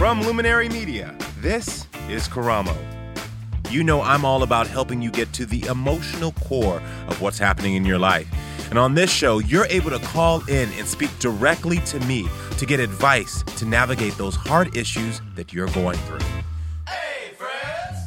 From 0.00 0.22
Luminary 0.22 0.70
Media, 0.70 1.14
this 1.42 1.86
is 2.08 2.26
Karamo. 2.26 2.74
You 3.68 3.84
know, 3.84 4.00
I'm 4.00 4.24
all 4.24 4.42
about 4.42 4.66
helping 4.66 5.02
you 5.02 5.10
get 5.10 5.30
to 5.34 5.44
the 5.44 5.62
emotional 5.66 6.32
core 6.32 6.80
of 7.08 7.20
what's 7.20 7.36
happening 7.36 7.74
in 7.74 7.84
your 7.84 7.98
life. 7.98 8.26
And 8.70 8.78
on 8.78 8.94
this 8.94 9.12
show, 9.12 9.40
you're 9.40 9.66
able 9.66 9.90
to 9.90 9.98
call 9.98 10.40
in 10.48 10.70
and 10.78 10.88
speak 10.88 11.10
directly 11.18 11.80
to 11.80 12.00
me 12.06 12.26
to 12.56 12.64
get 12.64 12.80
advice 12.80 13.42
to 13.58 13.66
navigate 13.66 14.16
those 14.16 14.36
hard 14.36 14.74
issues 14.74 15.20
that 15.34 15.52
you're 15.52 15.68
going 15.68 15.98
through. 15.98 16.26
Hey, 16.88 17.34
friends! 17.36 17.98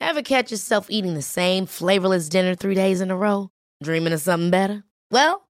Ever 0.00 0.22
catch 0.22 0.50
yourself 0.50 0.86
eating 0.88 1.12
the 1.12 1.20
same 1.20 1.66
flavorless 1.66 2.30
dinner 2.30 2.54
three 2.54 2.74
days 2.74 3.02
in 3.02 3.10
a 3.10 3.16
row? 3.16 3.50
Dreaming 3.82 4.14
of 4.14 4.22
something 4.22 4.50
better? 4.50 4.84
Well, 5.10 5.49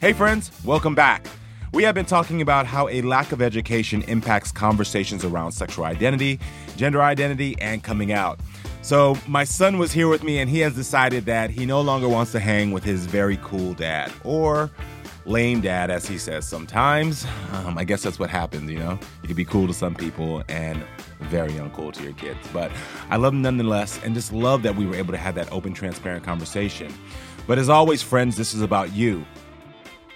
Hey, 0.00 0.14
friends, 0.14 0.50
welcome 0.64 0.94
back. 0.94 1.26
We 1.74 1.82
have 1.82 1.94
been 1.94 2.06
talking 2.06 2.40
about 2.40 2.64
how 2.64 2.88
a 2.88 3.02
lack 3.02 3.32
of 3.32 3.42
education 3.42 4.00
impacts 4.04 4.50
conversations 4.50 5.26
around 5.26 5.52
sexual 5.52 5.84
identity, 5.84 6.40
gender 6.78 7.02
identity, 7.02 7.54
and 7.60 7.82
coming 7.82 8.10
out. 8.10 8.40
So, 8.80 9.14
my 9.28 9.44
son 9.44 9.76
was 9.76 9.92
here 9.92 10.08
with 10.08 10.22
me, 10.22 10.38
and 10.38 10.48
he 10.48 10.60
has 10.60 10.74
decided 10.74 11.26
that 11.26 11.50
he 11.50 11.66
no 11.66 11.82
longer 11.82 12.08
wants 12.08 12.32
to 12.32 12.40
hang 12.40 12.70
with 12.72 12.82
his 12.82 13.04
very 13.04 13.38
cool 13.42 13.74
dad, 13.74 14.10
or 14.24 14.70
lame 15.26 15.60
dad, 15.60 15.90
as 15.90 16.06
he 16.06 16.16
says 16.16 16.48
sometimes. 16.48 17.26
Um, 17.52 17.76
I 17.76 17.84
guess 17.84 18.02
that's 18.02 18.18
what 18.18 18.30
happens, 18.30 18.70
you 18.70 18.78
know? 18.78 18.98
You 19.20 19.26
can 19.26 19.36
be 19.36 19.44
cool 19.44 19.66
to 19.66 19.74
some 19.74 19.94
people 19.94 20.42
and 20.48 20.82
very 21.20 21.52
uncool 21.52 21.92
to 21.92 22.02
your 22.02 22.14
kids. 22.14 22.38
But 22.54 22.72
I 23.10 23.16
love 23.16 23.34
him 23.34 23.42
nonetheless, 23.42 24.02
and 24.02 24.14
just 24.14 24.32
love 24.32 24.62
that 24.62 24.76
we 24.76 24.86
were 24.86 24.94
able 24.94 25.12
to 25.12 25.18
have 25.18 25.34
that 25.34 25.52
open, 25.52 25.74
transparent 25.74 26.24
conversation. 26.24 26.90
But 27.46 27.58
as 27.58 27.68
always, 27.68 28.00
friends, 28.00 28.38
this 28.38 28.54
is 28.54 28.62
about 28.62 28.94
you. 28.94 29.26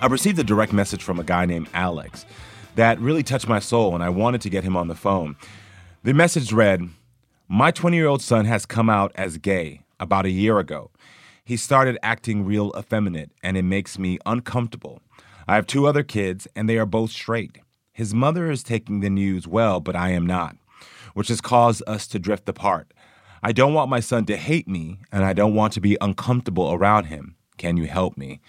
I 0.01 0.07
received 0.07 0.39
a 0.39 0.45
direct 0.45 0.73
message 0.73 1.03
from 1.03 1.21
a 1.21 1.25
guy 1.25 1.47
named 1.47 1.69
Alex 1.73 2.27
that 2.75 2.99
really 2.99 3.23
touched 3.23 3.49
my 3.49 3.61
soul, 3.61 3.95
and 3.95 4.03
I 4.03 4.09
wanted 4.09 4.41
to 4.43 4.51
get 4.51 4.65
him 4.65 4.77
on 4.77 4.89
the 4.89 4.95
phone. 4.95 5.37
The 6.03 6.13
message 6.13 6.53
read 6.53 6.89
My 7.49 7.71
20 7.71 7.97
year 7.97 8.09
old 8.09 8.21
son 8.21 8.45
has 8.45 8.67
come 8.67 8.91
out 8.91 9.13
as 9.15 9.39
gay 9.39 9.83
about 10.01 10.27
a 10.27 10.31
year 10.31 10.59
ago. 10.59 10.91
He 11.45 11.57
started 11.57 11.99
acting 12.03 12.45
real 12.45 12.73
effeminate, 12.77 13.31
and 13.43 13.57
it 13.57 13.63
makes 13.63 13.99
me 13.99 14.19
uncomfortable. 14.27 15.01
I 15.47 15.55
have 15.55 15.67
two 15.67 15.87
other 15.87 16.03
kids, 16.03 16.49
and 16.57 16.69
they 16.69 16.77
are 16.79 16.87
both 16.87 17.11
straight. 17.11 17.59
His 17.93 18.13
mother 18.13 18.51
is 18.51 18.65
taking 18.65 19.01
the 19.01 19.11
news 19.11 19.47
well, 19.47 19.79
but 19.79 19.95
I 19.95 20.11
am 20.11 20.27
not, 20.27 20.57
which 21.15 21.29
has 21.29 21.41
caused 21.41 21.83
us 21.87 22.09
to 22.09 22.19
drift 22.19 22.49
apart. 22.49 22.93
I 23.43 23.53
don't 23.53 23.75
want 23.75 23.91
my 23.91 24.01
son 24.01 24.25
to 24.27 24.37
hate 24.37 24.67
me, 24.67 24.99
and 25.13 25.25
I 25.25 25.35
don't 25.35 25.55
want 25.55 25.73
to 25.75 25.81
be 25.81 25.97
uncomfortable 26.01 26.73
around 26.73 27.05
him. 27.05 27.37
Can 27.59 27.77
you 27.77 27.87
help 27.87 28.17
me? 28.17 28.41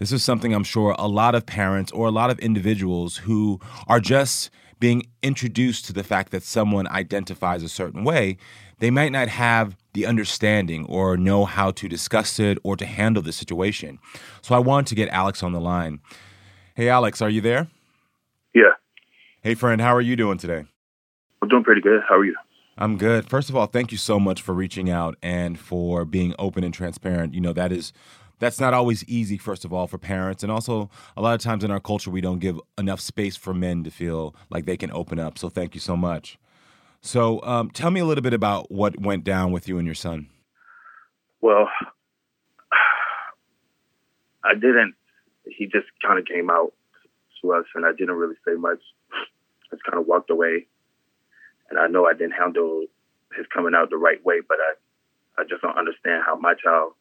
This 0.00 0.10
is 0.10 0.24
something 0.24 0.52
I'm 0.52 0.64
sure 0.64 0.96
a 0.98 1.06
lot 1.06 1.36
of 1.36 1.46
parents 1.46 1.92
or 1.92 2.06
a 2.06 2.10
lot 2.10 2.30
of 2.30 2.38
individuals 2.40 3.18
who 3.18 3.60
are 3.86 4.00
just 4.00 4.50
being 4.80 5.06
introduced 5.22 5.84
to 5.84 5.92
the 5.92 6.02
fact 6.02 6.32
that 6.32 6.42
someone 6.42 6.88
identifies 6.88 7.62
a 7.62 7.68
certain 7.68 8.02
way, 8.02 8.38
they 8.78 8.90
might 8.90 9.12
not 9.12 9.28
have 9.28 9.76
the 9.92 10.06
understanding 10.06 10.86
or 10.86 11.16
know 11.16 11.44
how 11.44 11.70
to 11.70 11.86
discuss 11.86 12.40
it 12.40 12.58
or 12.64 12.76
to 12.76 12.86
handle 12.86 13.22
the 13.22 13.32
situation. 13.32 13.98
So 14.40 14.54
I 14.54 14.58
want 14.58 14.88
to 14.88 14.94
get 14.94 15.10
Alex 15.10 15.42
on 15.42 15.52
the 15.52 15.60
line. 15.60 16.00
Hey, 16.74 16.88
Alex, 16.88 17.20
are 17.20 17.28
you 17.28 17.42
there? 17.42 17.68
Yeah, 18.54 18.72
Hey, 19.42 19.54
friend, 19.54 19.80
how 19.80 19.94
are 19.94 20.02
you 20.02 20.16
doing 20.16 20.36
today? 20.36 20.66
I'm 21.40 21.48
doing 21.48 21.64
pretty 21.64 21.80
good. 21.80 22.02
How 22.06 22.16
are 22.16 22.24
you? 22.26 22.36
I'm 22.76 22.98
good. 22.98 23.26
First 23.26 23.48
of 23.48 23.56
all, 23.56 23.64
thank 23.64 23.90
you 23.90 23.96
so 23.96 24.20
much 24.20 24.42
for 24.42 24.52
reaching 24.52 24.90
out 24.90 25.16
and 25.22 25.58
for 25.58 26.04
being 26.04 26.34
open 26.38 26.62
and 26.62 26.74
transparent. 26.74 27.32
You 27.32 27.40
know, 27.40 27.54
that 27.54 27.72
is 27.72 27.94
that's 28.40 28.58
not 28.58 28.74
always 28.74 29.04
easy 29.04 29.38
first 29.38 29.64
of 29.64 29.72
all 29.72 29.86
for 29.86 29.98
parents 29.98 30.42
and 30.42 30.50
also 30.50 30.90
a 31.16 31.22
lot 31.22 31.34
of 31.34 31.40
times 31.40 31.62
in 31.62 31.70
our 31.70 31.78
culture 31.78 32.10
we 32.10 32.20
don't 32.20 32.40
give 32.40 32.58
enough 32.76 33.00
space 33.00 33.36
for 33.36 33.54
men 33.54 33.84
to 33.84 33.90
feel 33.90 34.34
like 34.50 34.64
they 34.64 34.76
can 34.76 34.90
open 34.90 35.18
up. 35.20 35.38
So 35.38 35.48
thank 35.48 35.74
you 35.74 35.80
so 35.80 35.96
much. 35.96 36.38
So, 37.02 37.40
um, 37.42 37.70
tell 37.70 37.90
me 37.90 38.00
a 38.00 38.04
little 38.04 38.22
bit 38.22 38.34
about 38.34 38.70
what 38.70 39.00
went 39.00 39.24
down 39.24 39.52
with 39.52 39.68
you 39.68 39.78
and 39.78 39.86
your 39.86 39.94
son. 39.94 40.28
Well, 41.40 41.68
I 44.44 44.54
didn't. 44.54 44.94
He 45.46 45.64
just 45.64 45.86
kind 46.04 46.18
of 46.18 46.26
came 46.26 46.50
out 46.50 46.74
to 47.40 47.52
us, 47.52 47.64
and 47.74 47.86
I 47.86 47.92
didn't 47.92 48.16
really 48.16 48.36
say 48.46 48.54
much. 48.54 48.80
I 49.12 49.74
just 49.74 49.82
kind 49.84 49.98
of 49.98 50.06
walked 50.06 50.30
away, 50.30 50.66
and 51.70 51.78
I 51.78 51.86
know 51.86 52.06
I 52.06 52.12
didn't 52.12 52.32
handle 52.32 52.84
his 53.34 53.46
coming 53.52 53.74
out 53.74 53.88
the 53.88 53.96
right 53.96 54.22
way, 54.24 54.40
but 54.46 54.58
I, 54.60 55.40
I 55.40 55.44
just 55.48 55.62
don't 55.62 55.78
understand 55.78 56.24
how 56.26 56.36
my 56.36 56.52
child 56.52 56.92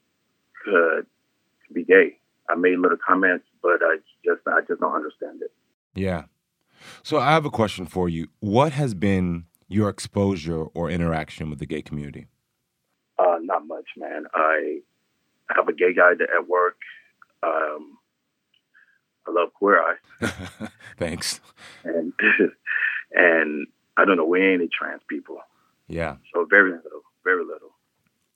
could 0.64 1.06
be 1.74 1.84
gay. 1.84 2.18
I 2.50 2.56
made 2.56 2.80
little 2.80 2.98
comments, 3.06 3.46
but 3.62 3.80
I 3.84 3.98
just, 4.26 4.42
I 4.48 4.62
just 4.68 4.80
don't 4.82 4.96
understand 4.96 5.42
it. 5.42 5.52
Yeah. 5.96 6.24
So 7.04 7.18
I 7.20 7.32
have 7.32 7.46
a 7.46 7.50
question 7.50 7.86
for 7.86 8.10
you. 8.10 8.28
What 8.40 8.72
has 8.74 8.94
been 8.94 9.46
your 9.68 9.90
exposure 9.90 10.64
or 10.74 10.90
interaction 10.90 11.50
with 11.50 11.60
the 11.60 11.66
gay 11.66 11.82
community? 11.82 12.28
Uh, 13.20 13.38
not 13.42 13.68
much, 13.68 13.86
man. 13.98 14.26
I 14.34 14.80
have 15.56 15.68
a 15.68 15.74
gay 15.74 15.94
guy 15.94 16.12
at 16.14 16.48
work. 16.48 16.78
Um, 17.44 17.98
I 19.28 19.32
love 19.32 19.54
Queer 19.54 19.80
Eye, 19.82 20.30
Thanks. 20.98 21.40
and 21.84 22.14
and 23.12 23.68
I 23.96 24.06
don't 24.06 24.18
know 24.18 24.26
we 24.26 24.42
ain't 24.42 24.62
any 24.62 24.70
trans 24.70 25.02
people, 25.08 25.38
Yeah. 25.88 26.16
so 26.34 26.46
very 26.50 26.72
little, 26.72 27.02
very 27.24 27.44
little. 27.46 27.70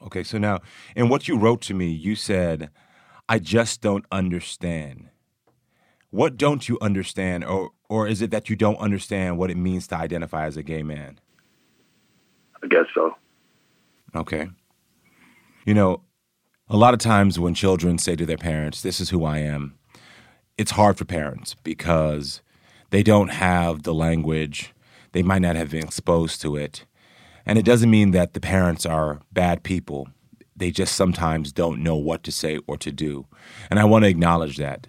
Okay, 0.05 0.23
so 0.23 0.37
now, 0.37 0.59
in 0.95 1.09
what 1.09 1.27
you 1.27 1.37
wrote 1.37 1.61
to 1.61 1.73
me, 1.73 1.87
you 1.87 2.15
said, 2.15 2.69
I 3.27 3.39
just 3.39 3.81
don't 3.81 4.05
understand. 4.11 5.09
What 6.09 6.37
don't 6.37 6.67
you 6.67 6.77
understand, 6.81 7.43
or, 7.43 7.71
or 7.89 8.07
is 8.07 8.21
it 8.21 8.31
that 8.31 8.49
you 8.49 8.55
don't 8.55 8.77
understand 8.77 9.37
what 9.37 9.49
it 9.49 9.57
means 9.57 9.87
to 9.87 9.97
identify 9.97 10.45
as 10.45 10.57
a 10.57 10.63
gay 10.63 10.83
man? 10.83 11.19
I 12.63 12.67
guess 12.67 12.85
so. 12.93 13.15
Okay. 14.15 14.49
You 15.65 15.73
know, 15.73 16.03
a 16.69 16.77
lot 16.77 16.93
of 16.93 16.99
times 16.99 17.39
when 17.39 17.53
children 17.53 17.97
say 17.97 18.15
to 18.15 18.25
their 18.25 18.37
parents, 18.37 18.81
This 18.81 18.99
is 18.99 19.09
who 19.09 19.25
I 19.25 19.39
am, 19.39 19.75
it's 20.57 20.71
hard 20.71 20.97
for 20.97 21.05
parents 21.05 21.55
because 21.63 22.41
they 22.91 23.03
don't 23.03 23.29
have 23.29 23.83
the 23.83 23.93
language, 23.93 24.73
they 25.13 25.23
might 25.23 25.41
not 25.41 25.55
have 25.55 25.71
been 25.71 25.83
exposed 25.83 26.41
to 26.41 26.55
it. 26.55 26.85
And 27.45 27.57
it 27.57 27.65
doesn't 27.65 27.89
mean 27.89 28.11
that 28.11 28.33
the 28.33 28.39
parents 28.39 28.85
are 28.85 29.21
bad 29.31 29.63
people. 29.63 30.07
They 30.55 30.71
just 30.71 30.95
sometimes 30.95 31.51
don't 31.51 31.83
know 31.83 31.95
what 31.95 32.23
to 32.23 32.31
say 32.31 32.59
or 32.67 32.77
to 32.77 32.91
do. 32.91 33.27
And 33.69 33.79
I 33.79 33.85
want 33.85 34.03
to 34.05 34.09
acknowledge 34.09 34.57
that. 34.57 34.87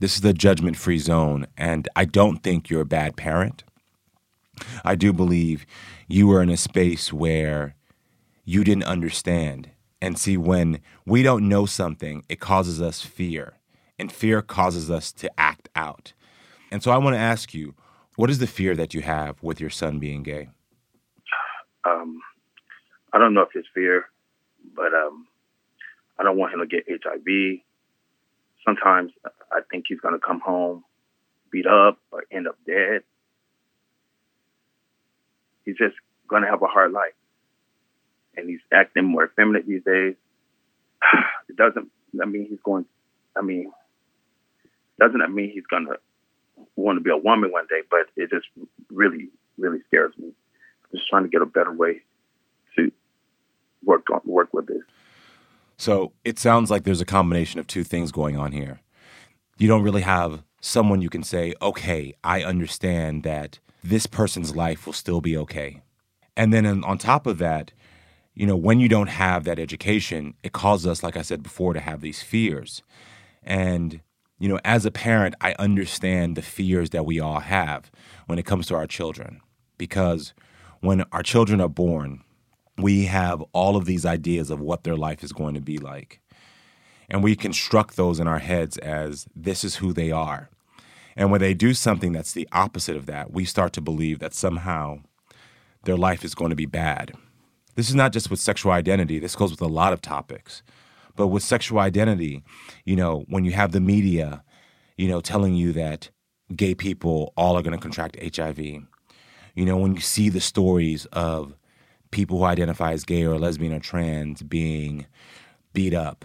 This 0.00 0.16
is 0.16 0.22
the 0.22 0.32
judgment 0.32 0.76
free 0.76 0.98
zone, 0.98 1.46
and 1.56 1.88
I 1.94 2.04
don't 2.04 2.42
think 2.42 2.68
you're 2.68 2.80
a 2.80 2.86
bad 2.86 3.16
parent. 3.16 3.62
I 4.84 4.94
do 4.96 5.12
believe 5.12 5.66
you 6.08 6.26
were 6.26 6.42
in 6.42 6.50
a 6.50 6.56
space 6.56 7.12
where 7.12 7.76
you 8.44 8.64
didn't 8.64 8.84
understand. 8.84 9.70
And 10.02 10.18
see, 10.18 10.36
when 10.36 10.80
we 11.06 11.22
don't 11.22 11.48
know 11.48 11.64
something, 11.64 12.24
it 12.28 12.40
causes 12.40 12.82
us 12.82 13.02
fear, 13.02 13.54
and 13.98 14.12
fear 14.12 14.42
causes 14.42 14.90
us 14.90 15.12
to 15.12 15.30
act 15.40 15.68
out. 15.74 16.12
And 16.70 16.82
so 16.82 16.90
I 16.90 16.98
want 16.98 17.14
to 17.14 17.20
ask 17.20 17.54
you, 17.54 17.74
what 18.16 18.30
is 18.30 18.38
the 18.38 18.46
fear 18.46 18.74
that 18.74 18.94
you 18.94 19.02
have 19.02 19.42
with 19.42 19.60
your 19.60 19.70
son 19.70 19.98
being 19.98 20.22
gay? 20.22 20.48
Um, 21.84 22.20
I 23.12 23.18
don't 23.18 23.34
know 23.34 23.42
if 23.42 23.50
it's 23.54 23.68
fear, 23.74 24.06
but 24.74 24.92
um, 24.94 25.26
I 26.18 26.22
don't 26.22 26.38
want 26.38 26.54
him 26.54 26.60
to 26.60 26.66
get 26.66 26.86
HIV. 26.88 27.60
Sometimes 28.64 29.12
I 29.52 29.60
think 29.70 29.84
he's 29.88 30.00
going 30.00 30.14
to 30.14 30.20
come 30.20 30.40
home 30.40 30.84
beat 31.50 31.66
up 31.66 31.98
or 32.10 32.24
end 32.32 32.48
up 32.48 32.56
dead. 32.66 33.02
he's 35.64 35.76
just 35.76 35.94
gonna 36.28 36.48
have 36.48 36.62
a 36.62 36.66
hard 36.66 36.92
life. 36.92 37.14
And 38.36 38.48
he's 38.48 38.60
acting 38.72 39.04
more 39.04 39.24
effeminate 39.24 39.66
these 39.66 39.84
days. 39.84 40.14
It 41.48 41.56
doesn't 41.56 41.90
I 42.20 42.26
mean 42.26 42.46
he's 42.48 42.58
going 42.64 42.86
I 43.36 43.42
mean 43.42 43.70
doesn't 44.98 45.18
that 45.18 45.30
mean 45.30 45.50
he's 45.50 45.66
gonna 45.66 45.96
want 46.76 46.96
to 46.96 47.02
be 47.02 47.10
a 47.10 47.16
woman 47.16 47.52
one 47.52 47.66
day, 47.68 47.82
but 47.90 48.06
it 48.16 48.30
just 48.30 48.46
really, 48.90 49.28
really 49.58 49.80
scares 49.88 50.14
me. 50.16 50.28
I'm 50.28 50.98
just 50.98 51.08
trying 51.08 51.24
to 51.24 51.28
get 51.28 51.42
a 51.42 51.46
better 51.46 51.72
way 51.72 51.94
to 51.94 52.00
work 53.84 54.10
on 54.10 54.20
work 54.24 54.52
with 54.52 54.66
this. 54.66 54.82
So 55.76 56.12
it 56.24 56.38
sounds 56.38 56.70
like 56.70 56.84
there's 56.84 57.00
a 57.00 57.06
combination 57.06 57.60
of 57.60 57.66
two 57.66 57.84
things 57.84 58.12
going 58.12 58.36
on 58.36 58.52
here. 58.52 58.80
You 59.58 59.68
don't 59.68 59.82
really 59.82 60.02
have 60.02 60.42
someone 60.60 61.02
you 61.02 61.10
can 61.10 61.22
say, 61.22 61.54
okay, 61.60 62.14
I 62.22 62.42
understand 62.42 63.22
that 63.24 63.58
this 63.82 64.06
person's 64.06 64.56
life 64.56 64.86
will 64.86 64.92
still 64.92 65.20
be 65.20 65.36
okay. 65.36 65.82
And 66.36 66.52
then 66.52 66.84
on 66.84 66.98
top 66.98 67.26
of 67.26 67.38
that, 67.38 67.72
you 68.34 68.46
know, 68.46 68.56
when 68.56 68.80
you 68.80 68.88
don't 68.88 69.08
have 69.08 69.44
that 69.44 69.58
education, 69.58 70.34
it 70.42 70.52
causes 70.52 70.86
us, 70.86 71.02
like 71.02 71.16
I 71.16 71.22
said 71.22 71.42
before, 71.42 71.72
to 71.74 71.80
have 71.80 72.00
these 72.00 72.22
fears. 72.22 72.82
And, 73.42 74.00
you 74.38 74.48
know, 74.48 74.58
as 74.64 74.84
a 74.84 74.90
parent, 74.90 75.34
I 75.40 75.54
understand 75.58 76.34
the 76.34 76.42
fears 76.42 76.90
that 76.90 77.06
we 77.06 77.20
all 77.20 77.40
have 77.40 77.92
when 78.26 78.38
it 78.38 78.46
comes 78.46 78.66
to 78.68 78.74
our 78.74 78.86
children. 78.86 79.40
Because 79.78 80.34
when 80.80 81.02
our 81.12 81.22
children 81.22 81.60
are 81.60 81.68
born, 81.68 82.24
we 82.76 83.04
have 83.06 83.42
all 83.52 83.76
of 83.76 83.84
these 83.84 84.04
ideas 84.04 84.50
of 84.50 84.60
what 84.60 84.84
their 84.84 84.96
life 84.96 85.22
is 85.22 85.32
going 85.32 85.54
to 85.54 85.60
be 85.60 85.78
like. 85.78 86.20
And 87.08 87.22
we 87.22 87.36
construct 87.36 87.96
those 87.96 88.18
in 88.18 88.26
our 88.26 88.38
heads 88.38 88.78
as 88.78 89.26
this 89.34 89.62
is 89.62 89.76
who 89.76 89.92
they 89.92 90.10
are. 90.10 90.48
And 91.16 91.30
when 91.30 91.40
they 91.40 91.54
do 91.54 91.74
something 91.74 92.12
that's 92.12 92.32
the 92.32 92.48
opposite 92.50 92.96
of 92.96 93.06
that, 93.06 93.32
we 93.32 93.44
start 93.44 93.72
to 93.74 93.80
believe 93.80 94.18
that 94.18 94.34
somehow 94.34 94.98
their 95.84 95.96
life 95.96 96.24
is 96.24 96.34
going 96.34 96.50
to 96.50 96.56
be 96.56 96.66
bad. 96.66 97.12
This 97.76 97.88
is 97.88 97.94
not 97.94 98.12
just 98.12 98.30
with 98.30 98.40
sexual 98.40 98.72
identity, 98.72 99.18
this 99.18 99.36
goes 99.36 99.50
with 99.50 99.60
a 99.60 99.66
lot 99.66 99.92
of 99.92 100.00
topics. 100.00 100.62
But 101.16 101.28
with 101.28 101.42
sexual 101.42 101.78
identity, 101.78 102.42
you 102.84 102.96
know, 102.96 103.24
when 103.28 103.44
you 103.44 103.52
have 103.52 103.72
the 103.72 103.80
media, 103.80 104.42
you 104.96 105.08
know, 105.08 105.20
telling 105.20 105.54
you 105.54 105.72
that 105.72 106.10
gay 106.54 106.74
people 106.74 107.32
all 107.36 107.56
are 107.56 107.62
going 107.62 107.76
to 107.76 107.82
contract 107.82 108.18
HIV, 108.36 108.58
you 108.58 109.64
know, 109.64 109.76
when 109.76 109.94
you 109.94 110.00
see 110.00 110.28
the 110.28 110.40
stories 110.40 111.06
of 111.06 111.54
people 112.14 112.38
who 112.38 112.44
identify 112.44 112.92
as 112.92 113.04
gay 113.04 113.24
or 113.24 113.38
lesbian 113.38 113.72
or 113.72 113.80
trans 113.80 114.42
being 114.42 115.06
beat 115.72 115.92
up. 115.92 116.24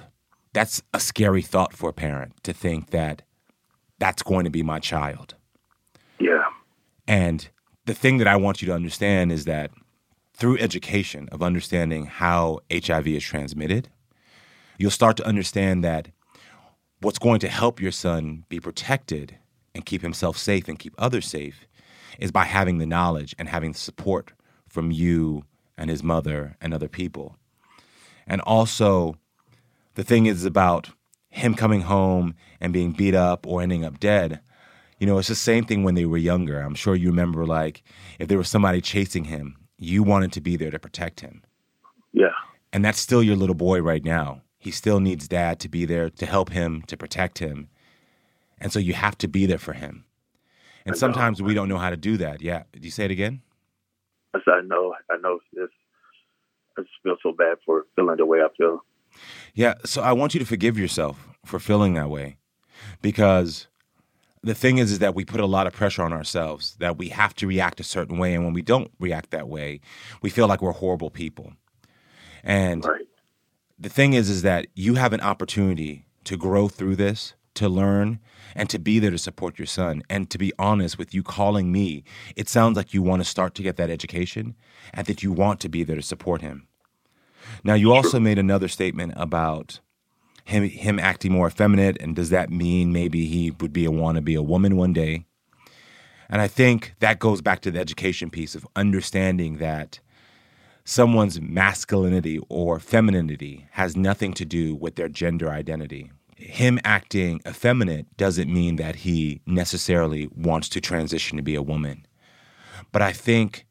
That's 0.53 0.81
a 0.93 0.99
scary 0.99 1.41
thought 1.41 1.73
for 1.73 1.89
a 1.89 1.93
parent 1.93 2.43
to 2.43 2.53
think 2.53 2.91
that 2.91 3.23
that's 3.97 4.21
going 4.21 4.45
to 4.45 4.51
be 4.51 4.63
my 4.63 4.79
child. 4.79 5.35
Yeah. 6.19 6.45
And 7.07 7.49
the 7.85 7.95
thing 7.95 8.19
that 8.19 8.27
I 8.27 8.35
want 8.35 8.61
you 8.61 8.67
to 8.67 8.73
understand 8.73 9.31
is 9.31 9.45
that 9.45 9.71
through 10.33 10.59
education 10.59 11.27
of 11.31 11.41
understanding 11.41 12.05
how 12.05 12.59
HIV 12.71 13.07
is 13.07 13.23
transmitted, 13.23 13.89
you'll 14.77 14.91
start 14.91 15.17
to 15.17 15.25
understand 15.25 15.83
that 15.83 16.09
what's 17.01 17.19
going 17.19 17.39
to 17.39 17.49
help 17.49 17.81
your 17.81 17.91
son 17.91 18.45
be 18.47 18.59
protected 18.59 19.37
and 19.73 19.85
keep 19.85 20.03
himself 20.03 20.37
safe 20.37 20.67
and 20.67 20.77
keep 20.77 20.93
others 20.99 21.25
safe 21.25 21.65
is 22.19 22.31
by 22.31 22.45
having 22.45 22.77
the 22.77 22.85
knowledge 22.85 23.35
and 23.39 23.49
having 23.49 23.71
the 23.71 23.77
support 23.77 24.33
from 24.67 24.91
you 24.91 25.43
and 25.79 25.89
his 25.89 26.03
mother 26.03 26.57
and 26.61 26.73
other 26.73 26.89
people. 26.89 27.37
And 28.27 28.41
also, 28.41 29.15
the 29.95 30.03
thing 30.03 30.27
is 30.27 30.45
about 30.45 30.89
him 31.29 31.55
coming 31.55 31.81
home 31.81 32.35
and 32.59 32.73
being 32.73 32.91
beat 32.91 33.15
up 33.15 33.47
or 33.47 33.61
ending 33.61 33.85
up 33.85 33.99
dead. 33.99 34.41
You 34.99 35.07
know, 35.07 35.17
it's 35.17 35.29
the 35.29 35.35
same 35.35 35.63
thing 35.63 35.83
when 35.83 35.95
they 35.95 36.05
were 36.05 36.17
younger. 36.17 36.59
I'm 36.59 36.75
sure 36.75 36.95
you 36.95 37.07
remember, 37.07 37.45
like, 37.45 37.81
if 38.19 38.27
there 38.27 38.37
was 38.37 38.49
somebody 38.49 38.81
chasing 38.81 39.23
him, 39.23 39.55
you 39.77 40.03
wanted 40.03 40.33
to 40.33 40.41
be 40.41 40.57
there 40.57 40.69
to 40.69 40.77
protect 40.77 41.21
him. 41.21 41.43
Yeah. 42.11 42.33
And 42.73 42.83
that's 42.83 42.99
still 42.99 43.23
your 43.23 43.37
little 43.37 43.55
boy 43.55 43.81
right 43.81 44.03
now. 44.03 44.41
He 44.57 44.71
still 44.71 44.99
needs 44.99 45.29
dad 45.29 45.61
to 45.61 45.69
be 45.69 45.85
there 45.85 46.09
to 46.09 46.25
help 46.25 46.49
him, 46.49 46.81
to 46.87 46.97
protect 46.97 47.39
him. 47.39 47.69
And 48.59 48.73
so 48.73 48.79
you 48.79 48.93
have 48.93 49.17
to 49.19 49.29
be 49.29 49.45
there 49.45 49.57
for 49.57 49.71
him. 49.71 50.03
And 50.85 50.97
sometimes 50.97 51.41
we 51.41 51.53
don't 51.53 51.69
know 51.69 51.77
how 51.77 51.89
to 51.89 51.97
do 51.97 52.17
that. 52.17 52.41
Yeah. 52.41 52.63
Did 52.73 52.83
you 52.83 52.91
say 52.91 53.05
it 53.05 53.11
again? 53.11 53.41
I 54.33 54.39
said, 54.45 54.53
I 54.53 54.61
know, 54.61 54.93
I 55.09 55.17
know. 55.17 55.39
This, 55.53 55.69
I 56.77 56.81
just 56.81 56.93
feel 57.03 57.17
so 57.23 57.31
bad 57.31 57.57
for 57.65 57.85
feeling 57.95 58.17
the 58.17 58.25
way 58.25 58.39
I 58.39 58.47
feel. 58.57 58.83
Yeah. 59.53 59.75
So 59.85 60.01
I 60.01 60.13
want 60.13 60.33
you 60.33 60.39
to 60.39 60.45
forgive 60.45 60.77
yourself 60.77 61.27
for 61.45 61.59
feeling 61.59 61.93
that 61.95 62.09
way, 62.09 62.37
because 63.01 63.67
the 64.43 64.53
thing 64.53 64.77
is, 64.77 64.91
is 64.91 64.99
that 64.99 65.15
we 65.15 65.25
put 65.25 65.39
a 65.41 65.45
lot 65.45 65.67
of 65.67 65.73
pressure 65.73 66.03
on 66.03 66.13
ourselves 66.13 66.75
that 66.79 66.97
we 66.97 67.09
have 67.09 67.33
to 67.35 67.47
react 67.47 67.79
a 67.79 67.83
certain 67.83 68.17
way, 68.17 68.33
and 68.33 68.45
when 68.45 68.53
we 68.53 68.61
don't 68.61 68.91
react 68.99 69.31
that 69.31 69.49
way, 69.49 69.81
we 70.21 70.29
feel 70.29 70.47
like 70.47 70.61
we're 70.61 70.71
horrible 70.71 71.09
people. 71.09 71.53
And 72.43 72.85
right. 72.85 73.01
the 73.77 73.89
thing 73.89 74.13
is, 74.13 74.29
is 74.29 74.43
that 74.43 74.67
you 74.75 74.95
have 74.95 75.11
an 75.11 75.21
opportunity 75.21 76.05
to 76.25 76.37
grow 76.37 76.67
through 76.67 76.95
this, 76.95 77.33
to 77.59 77.69
learn, 77.69 78.19
and 78.55 78.69
to 78.69 78.79
be 78.79 78.99
there 78.99 79.11
to 79.11 79.17
support 79.17 79.59
your 79.59 79.65
son. 79.65 80.01
And 80.09 80.29
to 80.31 80.37
be 80.37 80.51
honest 80.57 80.97
with 80.97 81.13
you 81.13 81.23
calling 81.23 81.71
me, 81.71 82.03
it 82.35 82.49
sounds 82.49 82.75
like 82.75 82.93
you 82.93 83.01
want 83.01 83.21
to 83.21 83.29
start 83.29 83.53
to 83.55 83.63
get 83.63 83.77
that 83.77 83.89
education 83.89 84.55
and 84.93 85.05
that 85.07 85.23
you 85.23 85.31
want 85.31 85.59
to 85.61 85.69
be 85.69 85.83
there 85.83 85.95
to 85.95 86.01
support 86.01 86.41
him. 86.41 86.67
Now, 87.63 87.75
you 87.75 87.93
also 87.93 88.19
made 88.19 88.39
another 88.39 88.67
statement 88.67 89.13
about 89.15 89.79
him 90.45 90.63
him 90.63 90.99
acting 90.99 91.31
more 91.31 91.47
effeminate, 91.47 92.01
and 92.01 92.15
does 92.15 92.31
that 92.31 92.49
mean 92.49 92.91
maybe 92.91 93.25
he 93.25 93.51
would 93.51 93.71
be 93.71 93.85
a 93.85 93.91
want 93.91 94.15
to 94.15 94.21
be 94.21 94.35
a 94.35 94.41
woman 94.41 94.75
one 94.77 94.93
day? 94.93 95.25
And 96.29 96.41
I 96.41 96.47
think 96.47 96.93
that 96.99 97.19
goes 97.19 97.41
back 97.41 97.61
to 97.61 97.71
the 97.71 97.79
education 97.79 98.29
piece 98.29 98.55
of 98.55 98.67
understanding 98.75 99.57
that 99.57 99.99
someone's 100.83 101.39
masculinity 101.39 102.39
or 102.49 102.79
femininity 102.79 103.67
has 103.71 103.95
nothing 103.95 104.33
to 104.33 104.45
do 104.45 104.75
with 104.75 104.95
their 104.95 105.09
gender 105.09 105.49
identity. 105.49 106.11
Him 106.39 106.79
acting 106.85 107.41
effeminate 107.45 108.15
doesn't 108.15 108.51
mean 108.51 108.77
that 108.77 108.97
he 108.97 109.41
necessarily 109.45 110.29
wants 110.35 110.69
to 110.69 110.81
transition 110.81 111.37
to 111.37 111.43
be 111.43 111.55
a 111.55 111.61
woman. 111.61 112.05
But 112.91 113.01
I 113.01 113.11
think 113.11 113.65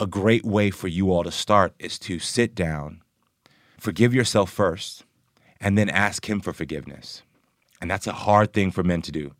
a 0.00 0.06
great 0.06 0.44
way 0.44 0.70
for 0.70 0.88
you 0.88 1.12
all 1.12 1.24
to 1.24 1.30
start 1.30 1.74
is 1.78 1.98
to 2.00 2.18
sit 2.18 2.54
down, 2.54 3.02
forgive 3.78 4.12
yourself 4.14 4.50
first, 4.50 5.04
and 5.60 5.78
then 5.78 5.88
ask 5.88 6.28
him 6.28 6.40
for 6.40 6.52
forgiveness. 6.52 7.22
And 7.80 7.90
that's 7.90 8.06
a 8.06 8.12
hard 8.12 8.52
thing 8.52 8.72
for 8.72 8.82
men 8.82 9.02
to 9.02 9.12
do, 9.12 9.32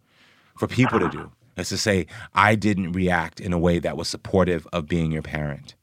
for 0.57 0.69
people 0.69 1.01
to 1.01 1.09
do. 1.09 1.33
Is 1.57 1.71
to 1.71 1.77
say, 1.77 2.07
I 2.35 2.55
didn't 2.55 2.93
react 2.93 3.41
in 3.41 3.53
a 3.53 3.59
way 3.59 3.81
that 3.81 3.97
was 3.97 4.07
supportive 4.07 4.69
of 4.73 4.87
being 4.87 5.11
your 5.11 5.23
parent. 5.23 5.75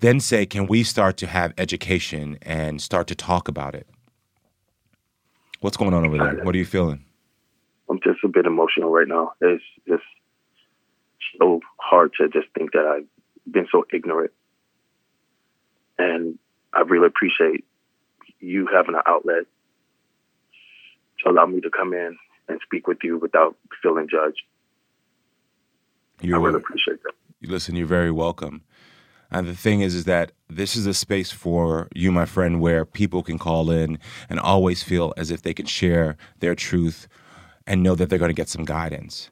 Then 0.00 0.20
say, 0.20 0.46
can 0.46 0.66
we 0.66 0.82
start 0.84 1.18
to 1.18 1.26
have 1.26 1.52
education 1.58 2.38
and 2.40 2.80
start 2.80 3.06
to 3.08 3.14
talk 3.14 3.46
about 3.46 3.74
it? 3.74 3.86
What's 5.60 5.76
going 5.76 5.92
on 5.94 6.06
over 6.06 6.16
there? 6.16 6.44
What 6.44 6.54
are 6.54 6.58
you 6.58 6.64
feeling? 6.64 7.04
I'm 7.88 8.00
just 8.02 8.24
a 8.24 8.28
bit 8.28 8.46
emotional 8.46 8.90
right 8.90 9.06
now. 9.06 9.32
It's 9.40 9.62
just 9.86 10.02
so 11.38 11.60
hard 11.78 12.12
to 12.18 12.28
just 12.28 12.48
think 12.56 12.72
that 12.72 12.86
I've 12.86 13.52
been 13.52 13.66
so 13.70 13.84
ignorant. 13.92 14.32
And 15.98 16.38
I 16.72 16.80
really 16.80 17.06
appreciate 17.06 17.64
you 18.38 18.68
having 18.72 18.94
an 18.94 19.02
outlet 19.06 19.44
to 21.22 21.30
allow 21.30 21.44
me 21.44 21.60
to 21.60 21.70
come 21.70 21.92
in 21.92 22.16
and 22.48 22.58
speak 22.64 22.86
with 22.86 22.98
you 23.02 23.18
without 23.18 23.56
feeling 23.82 24.08
judged. 24.10 24.40
You're, 26.22 26.38
I 26.38 26.42
really 26.42 26.56
appreciate 26.56 27.02
that. 27.02 27.12
Listen, 27.42 27.76
you're 27.76 27.86
very 27.86 28.10
welcome. 28.10 28.62
And 29.30 29.46
the 29.46 29.54
thing 29.54 29.80
is, 29.80 29.94
is 29.94 30.04
that 30.04 30.32
this 30.48 30.74
is 30.74 30.86
a 30.86 30.94
space 30.94 31.30
for 31.30 31.88
you, 31.94 32.10
my 32.10 32.24
friend, 32.24 32.60
where 32.60 32.84
people 32.84 33.22
can 33.22 33.38
call 33.38 33.70
in 33.70 33.98
and 34.28 34.40
always 34.40 34.82
feel 34.82 35.14
as 35.16 35.30
if 35.30 35.42
they 35.42 35.54
can 35.54 35.66
share 35.66 36.16
their 36.40 36.54
truth 36.54 37.06
and 37.66 37.82
know 37.82 37.94
that 37.94 38.08
they're 38.08 38.18
going 38.18 38.30
to 38.30 38.34
get 38.34 38.48
some 38.48 38.64
guidance. 38.64 39.30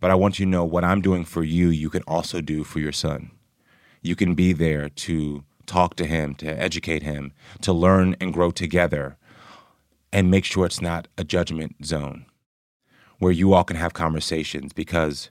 But 0.00 0.10
I 0.10 0.14
want 0.14 0.38
you 0.38 0.44
to 0.44 0.50
know 0.50 0.64
what 0.64 0.84
I'm 0.84 1.00
doing 1.00 1.24
for 1.24 1.42
you, 1.42 1.68
you 1.68 1.90
can 1.90 2.02
also 2.02 2.40
do 2.40 2.62
for 2.62 2.78
your 2.78 2.92
son. 2.92 3.30
You 4.02 4.14
can 4.14 4.34
be 4.34 4.52
there 4.52 4.88
to 4.88 5.44
talk 5.66 5.96
to 5.96 6.06
him, 6.06 6.34
to 6.36 6.46
educate 6.46 7.02
him, 7.02 7.32
to 7.62 7.72
learn 7.72 8.16
and 8.20 8.32
grow 8.32 8.50
together, 8.50 9.16
and 10.12 10.30
make 10.30 10.44
sure 10.44 10.66
it's 10.66 10.80
not 10.80 11.08
a 11.16 11.24
judgment 11.24 11.84
zone 11.84 12.26
where 13.18 13.32
you 13.32 13.52
all 13.52 13.64
can 13.64 13.76
have 13.76 13.92
conversations 13.92 14.72
because 14.72 15.30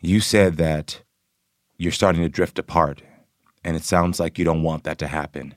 you 0.00 0.20
said 0.20 0.56
that 0.56 1.02
you're 1.76 1.92
starting 1.92 2.22
to 2.22 2.28
drift 2.28 2.58
apart, 2.58 3.02
and 3.64 3.76
it 3.76 3.84
sounds 3.84 4.20
like 4.20 4.38
you 4.38 4.44
don't 4.44 4.62
want 4.62 4.84
that 4.84 4.98
to 4.98 5.06
happen. 5.06 5.54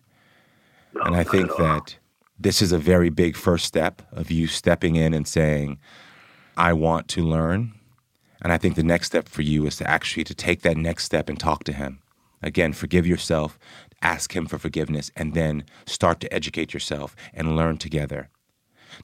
And 1.03 1.15
I 1.15 1.23
think 1.23 1.55
that 1.57 1.97
this 2.39 2.61
is 2.61 2.71
a 2.71 2.77
very 2.77 3.09
big 3.09 3.35
first 3.35 3.65
step 3.65 4.01
of 4.11 4.29
you 4.29 4.47
stepping 4.47 4.95
in 4.95 5.13
and 5.13 5.27
saying, 5.27 5.79
I 6.57 6.73
want 6.73 7.07
to 7.09 7.21
learn. 7.21 7.73
And 8.41 8.51
I 8.51 8.57
think 8.57 8.75
the 8.75 8.83
next 8.83 9.07
step 9.07 9.29
for 9.29 9.41
you 9.41 9.65
is 9.65 9.77
to 9.77 9.89
actually 9.89 10.23
to 10.25 10.35
take 10.35 10.61
that 10.61 10.77
next 10.77 11.05
step 11.05 11.29
and 11.29 11.39
talk 11.39 11.63
to 11.63 11.73
him. 11.73 11.99
Again, 12.41 12.73
forgive 12.73 13.07
yourself, 13.07 13.57
ask 14.01 14.35
him 14.35 14.45
for 14.45 14.57
forgiveness, 14.57 15.09
and 15.15 15.33
then 15.33 15.63
start 15.85 16.19
to 16.19 16.33
educate 16.33 16.73
yourself 16.73 17.15
and 17.33 17.55
learn 17.55 17.77
together. 17.77 18.29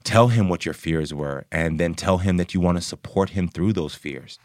Tell 0.03 0.27
him 0.27 0.49
what 0.49 0.65
your 0.65 0.73
fears 0.73 1.13
were, 1.13 1.45
and 1.51 1.79
then 1.79 1.95
tell 1.95 2.17
him 2.17 2.37
that 2.37 2.53
you 2.53 2.59
want 2.59 2.77
to 2.77 2.83
support 2.83 3.31
him 3.31 3.47
through 3.47 3.73
those 3.73 3.95
fears. 3.95 4.37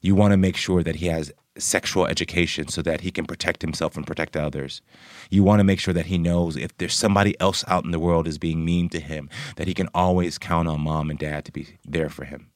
You 0.00 0.14
want 0.14 0.32
to 0.32 0.36
make 0.36 0.56
sure 0.56 0.82
that 0.82 0.96
he 0.96 1.06
has 1.06 1.32
sexual 1.60 2.06
education 2.06 2.68
so 2.68 2.82
that 2.82 3.02
he 3.02 3.10
can 3.10 3.26
protect 3.26 3.62
himself 3.62 3.96
and 3.96 4.06
protect 4.06 4.36
others. 4.36 4.82
You 5.30 5.42
want 5.42 5.60
to 5.60 5.64
make 5.64 5.80
sure 5.80 5.94
that 5.94 6.06
he 6.06 6.18
knows 6.18 6.56
if 6.56 6.76
there's 6.78 6.94
somebody 6.94 7.38
else 7.40 7.64
out 7.68 7.84
in 7.84 7.90
the 7.90 7.98
world 7.98 8.26
is 8.26 8.38
being 8.38 8.64
mean 8.64 8.88
to 8.90 9.00
him, 9.00 9.28
that 9.56 9.66
he 9.66 9.74
can 9.74 9.88
always 9.94 10.38
count 10.38 10.68
on 10.68 10.80
mom 10.80 11.10
and 11.10 11.18
dad 11.18 11.44
to 11.46 11.52
be 11.52 11.78
there 11.84 12.08
for 12.08 12.24
him. 12.24 12.50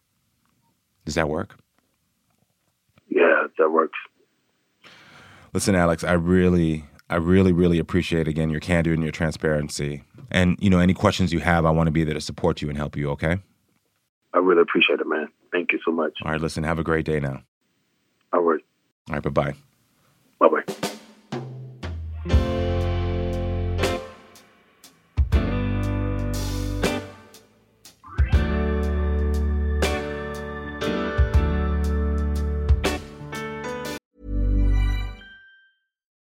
Does 1.05 1.15
that 1.15 1.29
work? 1.29 1.59
Yeah, 3.09 3.45
that 3.59 3.71
works. 3.71 3.99
Listen, 5.53 5.75
Alex, 5.75 6.03
I 6.03 6.15
really, 6.15 6.85
I 7.09 7.17
really, 7.17 7.53
really 7.53 7.79
appreciate 7.79 8.27
again 8.27 8.51
your 8.51 8.61
candor 8.61 8.93
and 8.93 9.03
your 9.03 9.13
transparency. 9.13 10.03
And 10.31 10.57
you 10.61 10.71
know, 10.71 10.81
any 10.81 10.95
questions 10.95 11.33
you 11.33 11.41
have, 11.41 11.65
I 11.65 11.71
want 11.71 11.87
to 11.87 11.93
be 11.93 12.03
there 12.05 12.15
to 12.15 12.21
support 12.21 12.63
you 12.63 12.69
and 12.69 12.77
help 12.77 12.97
you. 12.97 13.11
Okay? 13.11 13.39
I 14.33 14.39
really 14.39 14.63
appreciate 14.63 14.99
it, 15.01 15.07
man. 15.07 15.29
Thank 15.53 15.73
you 15.73 15.79
so 15.85 15.93
much. 15.93 16.19
All 16.25 16.33
right, 16.33 16.41
listen. 16.41 16.65
Have 16.65 16.81
a 16.81 16.83
great 16.83 17.05
day 17.05 17.21
now. 17.21 17.43
All 18.33 18.41
right. 18.41 18.64
All 19.09 19.15
right. 19.15 19.23
Bye 19.23 19.31
bye. 19.31 19.55
Bye 20.39 20.49
bye. 20.49 20.85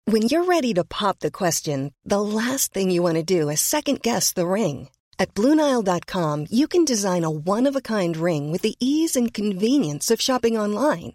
When 0.08 0.22
you're 0.30 0.44
ready 0.44 0.72
to 0.74 0.84
pop 0.84 1.18
the 1.18 1.32
question, 1.32 1.92
the 2.04 2.20
last 2.20 2.72
thing 2.72 2.90
you 2.90 3.02
want 3.02 3.16
to 3.16 3.24
do 3.24 3.50
is 3.50 3.60
second 3.60 4.02
guess 4.02 4.32
the 4.32 4.46
ring. 4.46 4.88
At 5.18 5.34
Bluenile.com, 5.34 6.46
you 6.50 6.68
can 6.68 6.84
design 6.84 7.24
a 7.24 7.30
one 7.30 7.66
of 7.66 7.74
a 7.76 7.80
kind 7.80 8.16
ring 8.16 8.52
with 8.52 8.62
the 8.62 8.76
ease 8.78 9.16
and 9.16 9.34
convenience 9.34 10.10
of 10.10 10.20
shopping 10.20 10.56
online. 10.56 11.14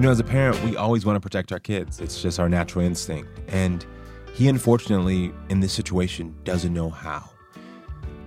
You 0.00 0.06
know, 0.06 0.12
as 0.12 0.18
a 0.18 0.24
parent, 0.24 0.64
we 0.64 0.78
always 0.78 1.04
want 1.04 1.16
to 1.16 1.20
protect 1.20 1.52
our 1.52 1.58
kids. 1.58 2.00
It's 2.00 2.22
just 2.22 2.40
our 2.40 2.48
natural 2.48 2.82
instinct. 2.82 3.38
And 3.48 3.84
he, 4.32 4.48
unfortunately, 4.48 5.30
in 5.50 5.60
this 5.60 5.74
situation, 5.74 6.34
doesn't 6.42 6.72
know 6.72 6.88
how. 6.88 7.28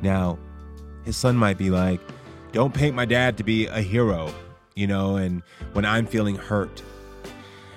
Now, 0.04 0.38
his 1.04 1.18
son 1.18 1.36
might 1.36 1.58
be 1.58 1.72
like, 1.72 2.00
don't 2.52 2.76
paint 2.76 2.96
my 2.96 3.06
dad 3.06 3.40
to 3.40 3.44
be 3.44 3.66
a 3.66 3.82
hero, 3.82 4.32
you 4.76 4.86
know, 4.86 5.16
and 5.16 5.42
when 5.72 5.84
I'm 5.84 6.06
feeling 6.06 6.36
hurt. 6.36 6.84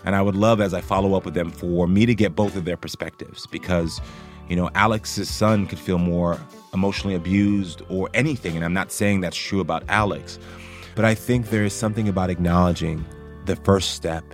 And 0.05 0.15
I 0.15 0.21
would 0.21 0.37
love, 0.37 0.61
as 0.61 0.75
I 0.75 0.83
follow 0.83 1.15
up 1.15 1.25
with 1.25 1.33
them, 1.33 1.51
for 1.51 1.89
me 1.89 2.05
to 2.05 2.15
get 2.15 2.37
both 2.37 2.55
of 2.55 2.67
their 2.67 2.77
perspectives 2.77 3.47
because, 3.47 3.99
you 4.47 4.57
know, 4.57 4.69
Alex's 4.75 5.31
son 5.31 5.67
could 5.67 5.79
feel 5.79 5.97
more 5.97 6.39
emotionally 6.75 7.15
abused 7.15 7.81
or 7.89 8.11
anything. 8.13 8.57
And 8.57 8.65
I'm 8.67 8.75
not 8.75 8.93
saying 8.93 9.23
that's 9.23 9.39
true 9.39 9.61
about 9.61 9.85
Alex, 9.89 10.39
but 10.95 11.07
I 11.07 11.15
think 11.15 11.49
there 11.49 11.65
is 11.65 11.73
something 11.73 12.11
about 12.11 12.29
acknowledging 12.29 13.03
the 13.47 13.57
first 13.57 13.93
step 13.93 14.25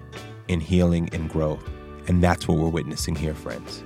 in 0.49 0.61
healing 0.61 1.09
and 1.12 1.31
growth. 1.31 1.69
And 2.09 2.23
that's 2.23 2.49
what 2.49 2.59
we're 2.59 2.69
witnessing 2.69 3.14
here, 3.14 3.35
friends. 3.35 3.85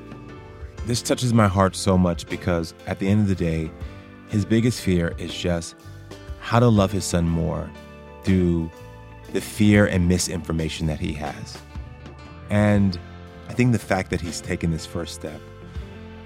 This 0.87 1.03
touches 1.03 1.35
my 1.35 1.49
heart 1.49 1.77
so 1.77 1.99
much 1.99 2.27
because 2.29 2.73
at 2.87 2.99
the 2.99 3.09
end 3.09 3.23
of 3.23 3.29
the 3.29 3.35
day, 3.35 3.71
his 4.29 4.45
biggest 4.45 4.81
fear 4.81 5.15
is 5.19 5.35
just 5.35 5.77
how 6.41 6.61
to 6.61 6.69
love 6.69 6.93
his 6.93 7.05
son 7.05 7.29
more 7.29 7.71
through 8.23 8.71
the 9.33 9.41
fear 9.41 9.87
and 9.87 10.09
misinformation 10.09 10.87
that 10.87 11.01
he 11.01 11.13
has. 11.13 11.59
And 12.51 12.99
I 13.49 13.53
think 13.53 13.73
the 13.73 13.79
fact 13.79 14.11
that 14.11 14.21
he's 14.21 14.41
taken 14.41 14.71
this 14.71 14.87
first 14.87 15.15
step 15.15 15.41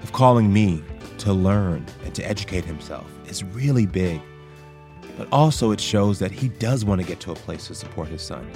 of 0.03 0.11
calling 0.13 0.53
me 0.53 0.83
to 1.19 1.33
learn 1.33 1.85
and 2.05 2.13
to 2.15 2.27
educate 2.27 2.65
himself 2.65 3.05
is 3.27 3.43
really 3.43 3.85
big. 3.85 4.21
But 5.17 5.27
also, 5.31 5.71
it 5.71 5.79
shows 5.79 6.19
that 6.19 6.31
he 6.31 6.49
does 6.49 6.85
want 6.85 7.01
to 7.01 7.07
get 7.07 7.19
to 7.21 7.31
a 7.31 7.35
place 7.35 7.67
to 7.67 7.75
support 7.75 8.07
his 8.07 8.21
son. 8.21 8.49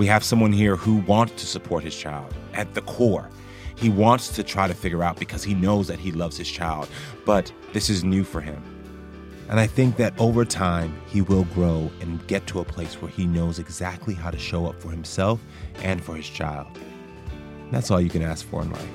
We 0.00 0.06
have 0.06 0.24
someone 0.24 0.50
here 0.50 0.76
who 0.76 0.94
wants 1.02 1.42
to 1.42 1.46
support 1.46 1.84
his 1.84 1.94
child 1.94 2.32
at 2.54 2.72
the 2.72 2.80
core. 2.80 3.28
He 3.76 3.90
wants 3.90 4.30
to 4.30 4.42
try 4.42 4.66
to 4.66 4.72
figure 4.72 5.02
out 5.02 5.18
because 5.18 5.44
he 5.44 5.52
knows 5.52 5.88
that 5.88 5.98
he 5.98 6.10
loves 6.10 6.38
his 6.38 6.48
child, 6.48 6.88
but 7.26 7.52
this 7.74 7.90
is 7.90 8.02
new 8.02 8.24
for 8.24 8.40
him. 8.40 8.62
And 9.50 9.60
I 9.60 9.66
think 9.66 9.98
that 9.98 10.18
over 10.18 10.46
time, 10.46 10.98
he 11.06 11.20
will 11.20 11.44
grow 11.52 11.90
and 12.00 12.26
get 12.28 12.46
to 12.46 12.60
a 12.60 12.64
place 12.64 12.94
where 12.94 13.10
he 13.10 13.26
knows 13.26 13.58
exactly 13.58 14.14
how 14.14 14.30
to 14.30 14.38
show 14.38 14.64
up 14.64 14.80
for 14.80 14.88
himself 14.88 15.38
and 15.82 16.02
for 16.02 16.16
his 16.16 16.26
child. 16.26 16.66
That's 17.70 17.90
all 17.90 18.00
you 18.00 18.08
can 18.08 18.22
ask 18.22 18.46
for 18.46 18.62
in 18.62 18.70
life. 18.70 18.88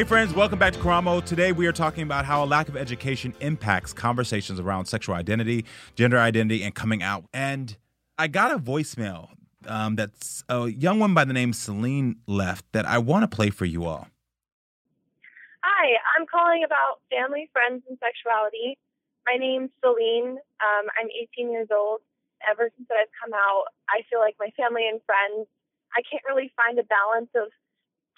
Hey, 0.00 0.06
friends, 0.06 0.32
welcome 0.32 0.58
back 0.58 0.72
to 0.72 0.78
Karamo. 0.78 1.22
Today, 1.22 1.52
we 1.52 1.66
are 1.66 1.72
talking 1.72 2.04
about 2.04 2.24
how 2.24 2.42
a 2.42 2.46
lack 2.46 2.70
of 2.70 2.76
education 2.78 3.34
impacts 3.40 3.92
conversations 3.92 4.58
around 4.58 4.86
sexual 4.86 5.14
identity, 5.14 5.66
gender 5.94 6.18
identity, 6.18 6.62
and 6.62 6.74
coming 6.74 7.02
out. 7.02 7.26
And 7.34 7.76
I 8.16 8.28
got 8.28 8.50
a 8.50 8.58
voicemail 8.58 9.28
um, 9.66 9.96
that's 9.96 10.42
a 10.48 10.68
young 10.68 11.00
one 11.00 11.12
by 11.12 11.26
the 11.26 11.34
name 11.34 11.52
Celine 11.52 12.16
left 12.26 12.64
that 12.72 12.86
I 12.86 12.96
want 12.96 13.30
to 13.30 13.36
play 13.36 13.50
for 13.50 13.66
you 13.66 13.84
all. 13.84 14.08
Hi, 15.62 15.92
I'm 16.16 16.24
calling 16.24 16.64
about 16.64 17.04
family, 17.10 17.50
friends, 17.52 17.82
and 17.86 17.98
sexuality. 18.00 18.78
My 19.26 19.36
name's 19.36 19.68
Celine. 19.84 20.38
Um, 20.64 20.88
I'm 20.98 21.08
18 21.36 21.52
years 21.52 21.68
old. 21.70 22.00
Ever 22.50 22.70
since 22.74 22.88
that 22.88 22.96
I've 22.96 23.12
come 23.22 23.34
out, 23.34 23.64
I 23.90 24.00
feel 24.08 24.20
like 24.20 24.36
my 24.40 24.48
family 24.56 24.88
and 24.88 24.98
friends, 25.04 25.46
I 25.92 26.00
can't 26.08 26.24
really 26.26 26.50
find 26.56 26.78
a 26.78 26.84
balance 26.84 27.28
of 27.36 27.52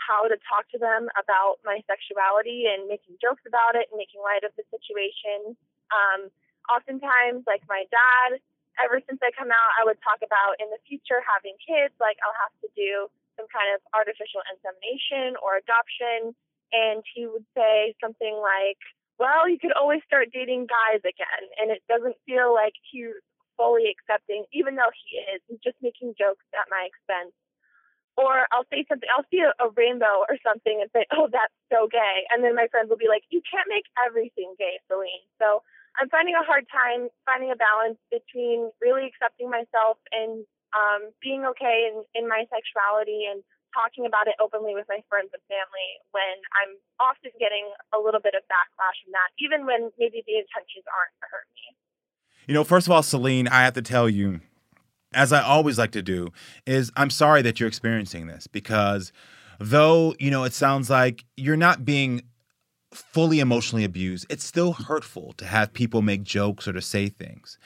how 0.02 0.26
to 0.26 0.36
talk 0.46 0.66
to 0.74 0.78
them 0.78 1.06
about 1.14 1.62
my 1.62 1.78
sexuality 1.86 2.66
and 2.66 2.90
making 2.90 3.16
jokes 3.22 3.42
about 3.46 3.78
it 3.78 3.86
and 3.90 3.96
making 3.96 4.20
light 4.22 4.42
of 4.42 4.50
the 4.58 4.66
situation. 4.68 5.54
Um, 5.94 6.28
oftentimes, 6.66 7.46
like 7.46 7.62
my 7.70 7.86
dad, 7.90 8.42
ever 8.80 8.98
since 9.04 9.20
I 9.22 9.30
come 9.36 9.52
out, 9.52 9.70
I 9.78 9.84
would 9.84 10.00
talk 10.02 10.24
about 10.24 10.58
in 10.58 10.68
the 10.72 10.80
future 10.88 11.20
having 11.22 11.54
kids, 11.60 11.92
like 12.00 12.16
I'll 12.24 12.40
have 12.40 12.54
to 12.64 12.68
do 12.74 13.08
some 13.36 13.48
kind 13.48 13.72
of 13.72 13.80
artificial 13.92 14.44
insemination 14.48 15.36
or 15.40 15.60
adoption. 15.60 16.34
And 16.72 17.04
he 17.04 17.28
would 17.28 17.44
say 17.52 17.92
something 18.00 18.32
like, 18.40 18.80
well, 19.20 19.44
you 19.44 19.60
could 19.60 19.76
always 19.76 20.00
start 20.08 20.32
dating 20.32 20.66
guys 20.72 21.04
again. 21.04 21.44
And 21.60 21.68
it 21.68 21.84
doesn't 21.84 22.16
feel 22.24 22.52
like 22.56 22.72
he's 22.80 23.12
fully 23.60 23.92
accepting, 23.92 24.48
even 24.56 24.74
though 24.76 24.92
he 24.92 25.20
is. 25.36 25.44
He's 25.48 25.60
just 25.60 25.76
making 25.84 26.16
jokes 26.16 26.48
at 26.56 26.72
my 26.72 26.88
expense 26.88 27.36
or 28.16 28.44
I'll 28.52 28.68
say 28.68 28.84
something, 28.88 29.08
I'll 29.08 29.26
see 29.32 29.40
a, 29.40 29.56
a, 29.62 29.72
rainbow 29.72 30.28
or 30.28 30.36
something 30.44 30.84
and 30.84 30.90
say, 30.92 31.08
oh, 31.16 31.32
that's 31.32 31.54
so 31.72 31.88
gay. 31.88 32.28
And 32.28 32.44
then 32.44 32.54
my 32.54 32.68
friends 32.68 32.92
will 32.92 33.00
be 33.00 33.08
like, 33.08 33.24
you 33.32 33.40
can't 33.40 33.68
make 33.72 33.88
everything 33.96 34.52
gay, 34.60 34.76
Celine. 34.88 35.24
So 35.40 35.64
I'm 35.96 36.08
finding 36.08 36.36
a 36.36 36.44
hard 36.44 36.68
time 36.68 37.08
finding 37.24 37.52
a 37.52 37.58
balance 37.58 38.00
between 38.12 38.68
really 38.80 39.08
accepting 39.08 39.48
myself 39.48 40.00
and 40.12 40.44
um, 40.72 41.12
being 41.20 41.44
okay 41.56 41.88
in, 41.88 42.04
in 42.16 42.24
my 42.28 42.48
sexuality 42.48 43.28
and 43.28 43.44
talking 43.72 44.04
about 44.04 44.28
it 44.28 44.36
openly 44.40 44.76
with 44.76 44.84
my 44.88 45.00
friends 45.08 45.32
and 45.32 45.40
family 45.48 45.88
when 46.12 46.36
I'm 46.60 46.76
often 47.00 47.32
getting 47.40 47.64
a 47.96 47.98
little 48.00 48.20
bit 48.20 48.36
of 48.36 48.44
backlash 48.48 48.96
from 49.04 49.16
that, 49.16 49.32
even 49.40 49.64
when 49.64 49.88
maybe 49.96 50.20
the 50.24 50.36
intentions 50.36 50.84
aren't 50.88 51.16
to 51.24 51.26
hurt 51.32 51.48
me. 51.56 51.64
You 52.48 52.54
know, 52.54 52.64
first 52.64 52.86
of 52.86 52.92
all, 52.92 53.02
Celine, 53.02 53.48
I 53.48 53.64
have 53.64 53.74
to 53.74 53.82
tell 53.82 54.08
you, 54.08 54.40
as 55.14 55.32
I 55.32 55.42
always 55.42 55.78
like 55.78 55.92
to 55.92 56.02
do, 56.02 56.28
is 56.66 56.90
I'm 56.96 57.10
sorry 57.10 57.42
that 57.42 57.60
you're 57.60 57.68
experiencing 57.68 58.26
this 58.26 58.46
because 58.46 59.12
though, 59.58 60.14
you 60.18 60.30
know, 60.30 60.44
it 60.44 60.52
sounds 60.52 60.90
like 60.90 61.24
you're 61.36 61.56
not 61.56 61.84
being 61.84 62.22
fully 62.92 63.40
emotionally 63.40 63.84
abused, 63.84 64.26
it's 64.28 64.44
still 64.44 64.74
hurtful 64.74 65.32
to 65.38 65.46
have 65.46 65.72
people 65.72 66.02
make 66.02 66.22
jokes 66.22 66.68
or 66.68 66.72
to 66.72 66.82
say 66.82 67.08
things. 67.08 67.58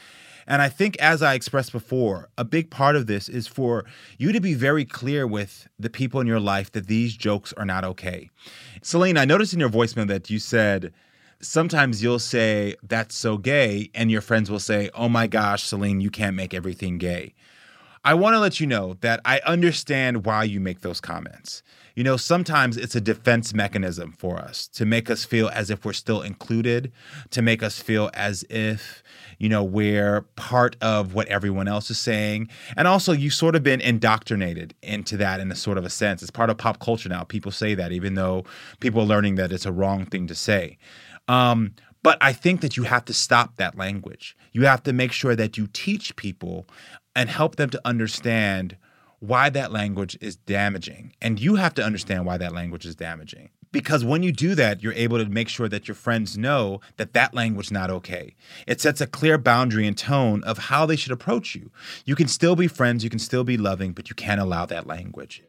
And 0.49 0.63
I 0.63 0.69
think, 0.69 0.97
as 0.99 1.23
I 1.23 1.35
expressed 1.35 1.73
before, 1.73 2.29
a 2.39 2.45
big 2.45 2.71
part 2.71 2.95
of 2.95 3.09
this 3.09 3.29
is 3.29 3.49
for 3.49 3.85
you 4.17 4.31
to 4.31 4.41
be 4.41 4.55
very 4.55 4.85
clear 4.85 5.27
with 5.27 5.67
the 5.79 5.91
people 5.91 6.21
in 6.21 6.29
your 6.29 6.39
life 6.39 6.71
that 6.73 6.87
these 6.87 7.17
jokes 7.17 7.53
are 7.55 7.65
not 7.65 7.85
okay. 7.85 8.31
Celine, 8.81 9.17
I 9.17 9.25
noticed 9.25 9.53
in 9.53 9.61
your 9.61 9.69
voicemail 9.69 10.07
that 10.07 10.31
you 10.31 10.39
said, 10.39 10.93
sometimes 11.41 12.03
you'll 12.03 12.19
say, 12.19 12.75
that's 12.83 13.15
so 13.15 13.39
gay, 13.39 13.91
and 13.95 14.11
your 14.11 14.21
friends 14.21 14.51
will 14.51 14.59
say, 14.59 14.91
oh 14.95 15.09
my 15.09 15.27
gosh, 15.27 15.65
Celine, 15.65 16.01
you 16.01 16.11
can't 16.11 16.37
make 16.37 16.55
everything 16.55 16.99
gay. 16.99 17.35
I 18.05 18.15
want 18.15 18.35
to 18.35 18.39
let 18.39 18.61
you 18.61 18.69
know 18.69 18.95
that 19.01 19.21
I 19.25 19.41
understand 19.45 20.25
why 20.25 20.45
you 20.45 20.61
make 20.61 20.83
those 20.83 21.01
comments. 21.01 21.63
You 21.97 22.05
know, 22.05 22.17
sometimes 22.17 22.77
it's 22.77 22.95
a 22.95 23.01
defense 23.01 23.55
mechanism 23.55 24.13
for 24.13 24.39
us 24.39 24.69
to 24.69 24.85
make 24.85 25.11
us 25.11 25.25
feel 25.25 25.49
as 25.49 25.71
if 25.71 25.85
we're 25.85 25.95
still 25.95 26.21
included, 26.21 26.93
to 27.31 27.43
make 27.43 27.63
us 27.63 27.81
feel 27.81 28.11
as 28.13 28.45
if, 28.51 29.03
you 29.39 29.49
know, 29.49 29.65
we're 29.65 30.21
part 30.37 30.77
of 30.83 31.15
what 31.15 31.27
everyone 31.29 31.69
else 31.69 31.91
is 31.91 31.99
saying. 31.99 32.49
And 32.77 32.87
also, 32.87 33.13
you've 33.13 33.35
sort 33.35 33.57
of 33.57 33.63
been 33.63 33.81
indoctrinated 33.81 34.75
into 34.83 35.17
that 35.17 35.41
in 35.41 35.51
a 35.51 35.57
sort 35.57 35.79
of 35.79 35.85
a 35.85 35.91
sense. 35.91 36.21
It's 36.21 36.31
part 36.31 36.51
of 36.51 36.59
pop 36.59 36.79
culture 36.79 37.09
now. 37.09 37.25
People 37.25 37.51
say 37.51 37.75
that, 37.75 37.93
even 37.93 38.15
though 38.15 38.45
people 38.79 39.01
are 39.01 39.07
learning 39.07 39.37
that 39.37 39.51
it's 39.51 39.67
a 39.67 39.73
wrong 39.73 40.05
thing 40.05 40.27
to 40.27 40.35
say. 40.35 40.79
Um, 41.29 41.75
but 42.03 42.19
I 42.21 42.33
think 42.33 42.61
that 42.61 42.77
you 42.77 42.85
have 42.85 43.05
to 43.07 43.13
stop 43.13 43.57
that 43.57 43.77
language. 43.77 44.37
You 44.53 44.65
have 44.67 44.83
to 44.85 44.93
make 44.93 45.13
sure 45.13 45.35
that 45.35 45.59
you 45.59 45.67
teach 45.67 46.15
people 46.17 46.69
and 47.17 47.29
help 47.29 47.57
them 47.57 47.71
to 47.71 47.81
understand 47.85 48.77
why 49.19 49.51
that 49.51 49.73
language 49.73 50.17
is 50.21 50.37
damaging. 50.37 51.15
And 51.21 51.41
you 51.41 51.57
have 51.57 51.75
to 51.75 51.83
understand 51.83 52.27
why 52.27 52.37
that 52.39 52.53
language 52.53 52.87
is 52.87 52.95
damaging. 52.95 53.51
Because 53.73 54.05
when 54.05 54.23
you 54.23 54.33
do 54.33 54.55
that, 54.55 54.83
you're 54.83 54.93
able 54.93 55.19
to 55.19 55.29
make 55.29 55.49
sure 55.49 55.69
that 55.69 55.89
your 55.89 55.95
friends 55.95 56.39
know 56.39 56.81
that 56.97 57.13
that 57.15 57.35
language 57.35 57.67
is 57.67 57.73
not 57.73 57.91
okay. 57.91 58.35
It 58.67 58.81
sets 58.81 59.01
a 59.01 59.07
clear 59.07 59.37
boundary 59.37 59.87
and 59.87 59.99
tone 59.99 60.45
of 60.45 60.59
how 60.59 60.87
they 60.87 60.97
should 60.97 61.13
approach 61.13 61.55
you. 61.55 61.71
You 62.05 62.15
can 62.15 62.29
still 62.29 62.57
be 62.57 62.69
friends, 62.69 63.03
you 63.05 63.11
can 63.11 63.19
still 63.19 63.45
be 63.45 63.57
loving, 63.57 63.93
but 63.93 64.09
you 64.09 64.15
can't 64.15 64.41
allow 64.41 64.65
that 64.67 64.87
language. 64.87 65.43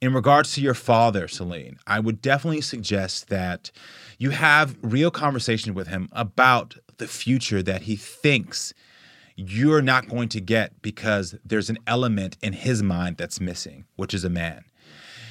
In 0.00 0.12
regards 0.14 0.52
to 0.54 0.60
your 0.60 0.74
father, 0.74 1.28
Celine, 1.28 1.78
I 1.86 2.00
would 2.00 2.20
definitely 2.20 2.60
suggest 2.60 3.28
that 3.28 3.70
you 4.18 4.30
have 4.30 4.76
real 4.82 5.10
conversation 5.10 5.74
with 5.74 5.88
him 5.88 6.08
about 6.12 6.76
the 6.98 7.06
future 7.06 7.62
that 7.62 7.82
he 7.82 7.96
thinks 7.96 8.72
you're 9.36 9.82
not 9.82 10.08
going 10.08 10.28
to 10.30 10.40
get 10.40 10.80
because 10.80 11.34
there's 11.44 11.68
an 11.70 11.78
element 11.86 12.36
in 12.42 12.54
his 12.54 12.82
mind 12.82 13.18
that's 13.18 13.40
missing, 13.40 13.84
which 13.96 14.14
is 14.14 14.24
a 14.24 14.30
man. 14.30 14.64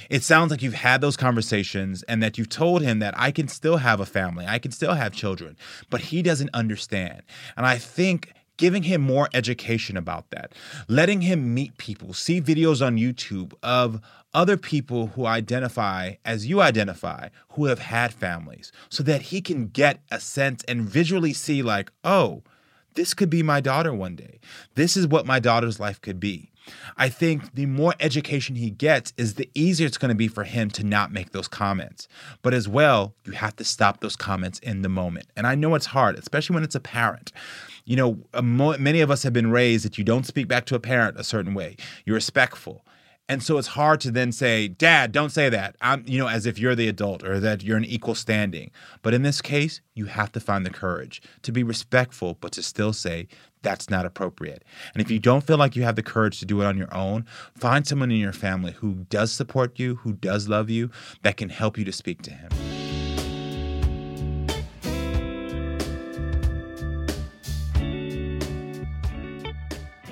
It 0.10 0.24
sounds 0.24 0.52
like 0.52 0.62
you've 0.62 0.76
had 0.76 1.02
those 1.02 1.18
conversations 1.18 2.04
and 2.04 2.22
that 2.22 2.38
you've 2.38 2.50
told 2.50 2.84
him 2.84 3.00
that 3.00 3.16
I 3.18 3.32
can 3.32 3.48
still 3.48 3.78
have 3.78 4.00
a 4.00 4.06
family, 4.06 4.46
I 4.48 4.60
can 4.60 4.72
still 4.72 4.94
have 4.94 5.14
children, 5.14 5.58
but 5.90 6.02
he 6.02 6.22
doesn't 6.22 6.52
understand. 6.54 7.24
And 7.58 7.66
I 7.66 7.78
think 7.78 8.34
giving 8.58 8.84
him 8.84 9.02
more 9.02 9.30
education 9.34 9.98
about 9.98 10.30
that, 10.32 10.54
letting 10.88 11.22
him 11.22 11.54
meet 11.54 11.78
people, 11.78 12.14
see 12.14 12.42
videos 12.42 12.86
on 12.86 12.98
YouTube 12.98 13.54
of 13.64 14.02
other 14.34 14.58
people 14.58 15.08
who 15.08 15.26
identify 15.26 16.14
as 16.26 16.46
you 16.46 16.62
identify, 16.62 17.30
who 17.50 17.66
have 17.66 17.80
had 17.80 18.14
families, 18.14 18.72
so 18.90 19.02
that 19.04 19.24
he 19.24 19.42
can 19.42 19.68
get 19.68 20.02
a 20.12 20.20
sense 20.20 20.64
and 20.68 20.82
visually 20.82 21.34
see, 21.34 21.62
like, 21.62 21.92
oh, 22.04 22.44
this 22.96 23.14
could 23.14 23.30
be 23.30 23.44
my 23.44 23.60
daughter 23.60 23.94
one 23.94 24.16
day. 24.16 24.40
This 24.76 24.98
is 24.98 25.08
what 25.08 25.26
my 25.26 25.40
daughter's 25.40 25.80
life 25.80 26.02
could 26.02 26.20
be. 26.20 26.52
I 26.98 27.10
think 27.10 27.56
the 27.56 27.66
more 27.66 27.94
education 28.00 28.56
he 28.56 28.70
gets 28.70 29.14
is 29.18 29.36
the 29.36 29.50
easier 29.54 29.88
it's 29.88 29.98
going 29.98 30.10
to 30.10 30.16
be 30.16 30.28
for 30.28 30.44
him 30.44 30.70
to 30.72 30.84
not 30.84 31.12
make 31.12 31.32
those 31.32 31.48
comments. 31.48 32.08
But 32.42 32.54
as 32.54 32.68
well, 32.68 33.14
you 33.26 33.34
have 33.34 33.56
to 33.58 33.64
stop 33.64 34.00
those 34.00 34.16
comments 34.16 34.60
in 34.60 34.82
the 34.82 34.90
moment. 34.90 35.28
And 35.36 35.46
I 35.46 35.56
know 35.56 35.76
it's 35.76 35.88
hard, 35.88 36.18
especially 36.18 36.56
when 36.56 36.64
it's 36.64 36.76
a 36.76 36.80
parent. 36.80 37.32
You 37.86 37.96
know, 37.96 38.18
many 38.42 39.02
of 39.02 39.12
us 39.12 39.24
have 39.24 39.34
been 39.34 39.52
raised 39.52 39.86
that 39.86 39.98
you 39.98 40.04
don't 40.04 40.26
speak 40.26 40.48
back 40.48 40.66
to 40.68 40.76
a 40.76 40.80
parent 40.80 41.20
a 41.20 41.24
certain 41.24 41.54
way. 41.54 41.76
You're 42.06 42.16
respectful. 42.16 42.84
And 43.28 43.42
so 43.42 43.58
it's 43.58 43.70
hard 43.70 44.02
to 44.02 44.12
then 44.12 44.32
say, 44.32 44.68
Dad, 44.68 45.12
don't 45.12 45.32
say 45.32 45.50
that. 45.50 45.76
I'm, 45.82 46.04
you 46.08 46.20
know, 46.20 46.28
as 46.28 46.46
if 46.46 46.60
you're 46.60 46.76
the 46.76 46.88
adult 46.88 47.24
or 47.24 47.40
that 47.40 47.64
you're 47.64 47.78
an 47.78 47.86
equal 47.86 48.14
standing. 48.14 48.70
But 49.02 49.16
in 49.16 49.24
this 49.24 49.42
case, 49.42 49.82
you 49.96 50.06
have 50.06 50.32
to 50.34 50.40
find 50.40 50.64
the 50.64 50.70
courage 50.70 51.24
to 51.42 51.52
be 51.52 51.64
respectful, 51.64 52.38
but 52.40 52.52
to 52.52 52.62
still 52.62 52.94
say, 52.94 53.28
that's 53.64 53.90
not 53.90 54.06
appropriate. 54.06 54.64
And 54.94 55.02
if 55.02 55.10
you 55.10 55.18
don't 55.18 55.44
feel 55.44 55.58
like 55.58 55.76
you 55.76 55.82
have 55.84 55.96
the 55.96 56.04
courage 56.04 56.40
to 56.40 56.46
do 56.46 56.62
it 56.62 56.66
on 56.66 56.78
your 56.78 56.94
own, 56.94 57.26
find 57.58 57.88
someone 57.88 58.12
in 58.12 58.18
your 58.18 58.32
family 58.32 58.74
who 58.74 59.06
does 59.10 59.32
support 59.32 59.80
you, 59.80 59.96
who 59.96 60.14
does 60.14 60.48
love 60.48 60.70
you, 60.70 60.92
that 61.24 61.36
can 61.36 61.50
help 61.50 61.80
you 61.80 61.86
to 61.86 61.92
speak 61.92 62.22
to 62.24 62.32
him. 62.32 62.50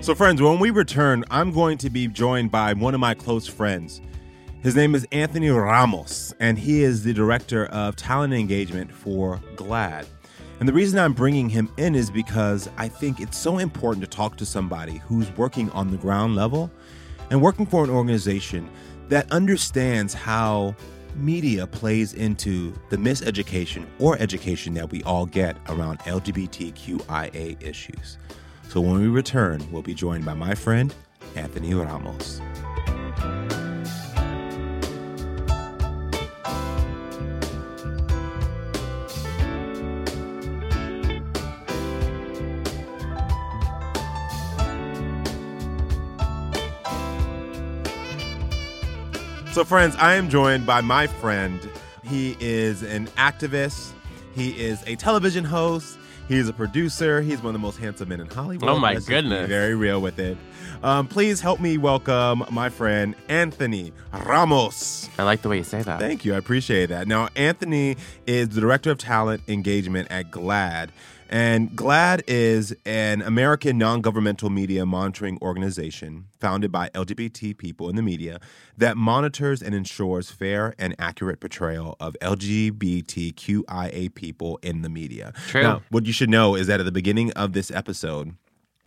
So, 0.03 0.13
friends, 0.13 0.41
when 0.41 0.59
we 0.59 0.69
return, 0.69 1.23
I'm 1.31 1.53
going 1.53 1.77
to 1.77 1.89
be 1.89 2.09
joined 2.09 2.51
by 2.51 2.73
one 2.73 2.93
of 2.93 2.99
my 2.99 3.13
close 3.13 3.47
friends. 3.47 4.01
His 4.61 4.75
name 4.75 4.95
is 4.95 5.07
Anthony 5.13 5.49
Ramos, 5.49 6.33
and 6.41 6.59
he 6.59 6.83
is 6.83 7.05
the 7.05 7.13
director 7.13 7.67
of 7.67 7.95
talent 7.95 8.33
engagement 8.33 8.93
for 8.93 9.39
GLAAD. 9.55 10.05
And 10.59 10.67
the 10.67 10.73
reason 10.73 10.99
I'm 10.99 11.13
bringing 11.13 11.47
him 11.47 11.71
in 11.77 11.95
is 11.95 12.11
because 12.11 12.69
I 12.75 12.89
think 12.89 13.21
it's 13.21 13.37
so 13.37 13.59
important 13.59 14.03
to 14.03 14.09
talk 14.09 14.35
to 14.39 14.45
somebody 14.45 14.97
who's 14.97 15.31
working 15.37 15.69
on 15.69 15.89
the 15.89 15.95
ground 15.95 16.35
level 16.35 16.69
and 17.29 17.41
working 17.41 17.65
for 17.65 17.85
an 17.85 17.89
organization 17.89 18.69
that 19.07 19.31
understands 19.31 20.13
how 20.13 20.75
media 21.15 21.65
plays 21.65 22.13
into 22.13 22.73
the 22.89 22.97
miseducation 22.97 23.85
or 23.99 24.17
education 24.19 24.73
that 24.73 24.91
we 24.91 25.01
all 25.03 25.25
get 25.25 25.55
around 25.69 25.99
LGBTQIA 25.99 27.63
issues. 27.63 28.17
So 28.73 28.81
when 28.81 28.99
we 28.99 29.07
return, 29.07 29.63
we'll 29.71 29.83
be 29.83 29.93
joined 29.93 30.25
by 30.25 30.33
my 30.33 30.55
friend, 30.55 30.95
Anthony 31.35 31.75
Ramos. 31.75 32.41
So, 49.51 49.63
friends, 49.63 49.95
I 49.97 50.15
am 50.15 50.31
joined 50.31 50.65
by 50.65 50.81
my 50.81 51.05
friend. 51.05 51.59
He 52.03 52.35
is 52.39 52.81
an 52.81 53.05
activist, 53.09 53.91
he 54.33 54.59
is 54.59 54.81
a 54.87 54.95
television 54.95 55.43
host, 55.43 55.99
He's 56.27 56.47
a 56.47 56.53
producer. 56.53 57.21
He's 57.21 57.39
one 57.39 57.47
of 57.47 57.53
the 57.53 57.59
most 57.59 57.77
handsome 57.77 58.09
men 58.09 58.21
in 58.21 58.27
Hollywood. 58.27 58.69
Oh 58.69 58.79
my 58.79 58.95
goodness! 58.95 59.47
very 59.47 59.75
real 59.75 60.01
with 60.01 60.19
it. 60.19 60.37
Um, 60.81 61.07
please 61.07 61.39
help 61.41 61.59
me 61.59 61.77
welcome 61.77 62.43
my 62.49 62.69
friend 62.69 63.15
Anthony 63.29 63.93
Ramos. 64.25 65.09
I 65.17 65.23
like 65.23 65.41
the 65.41 65.49
way 65.49 65.57
you 65.57 65.63
say 65.63 65.81
that. 65.81 65.99
Thank 65.99 66.25
you. 66.25 66.33
I 66.33 66.37
appreciate 66.37 66.87
that. 66.87 67.07
Now, 67.07 67.29
Anthony 67.35 67.97
is 68.25 68.49
the 68.49 68.61
director 68.61 68.91
of 68.91 68.97
talent 68.97 69.43
engagement 69.47 70.09
at 70.11 70.31
GLAAD. 70.31 70.89
And 71.33 71.71
GLAAD 71.71 72.21
is 72.27 72.75
an 72.85 73.23
American 73.23 73.79
non 73.79 74.01
governmental 74.01 74.51
media 74.51 74.85
monitoring 74.85 75.39
organization 75.41 76.25
founded 76.39 76.71
by 76.71 76.89
LGBT 76.89 77.57
people 77.57 77.89
in 77.89 77.95
the 77.95 78.03
media 78.03 78.39
that 78.77 78.97
monitors 78.97 79.63
and 79.63 79.73
ensures 79.73 80.29
fair 80.29 80.75
and 80.77 80.93
accurate 80.99 81.39
portrayal 81.39 81.95
of 81.99 82.15
LGBTQIA 82.21 84.13
people 84.13 84.59
in 84.61 84.83
the 84.83 84.89
media. 84.89 85.33
True. 85.47 85.63
Now, 85.63 85.81
what 85.89 86.05
you 86.05 86.13
should 86.13 86.29
know 86.29 86.53
is 86.53 86.67
that 86.67 86.79
at 86.79 86.85
the 86.85 86.91
beginning 86.91 87.31
of 87.31 87.53
this 87.53 87.71
episode, 87.71 88.35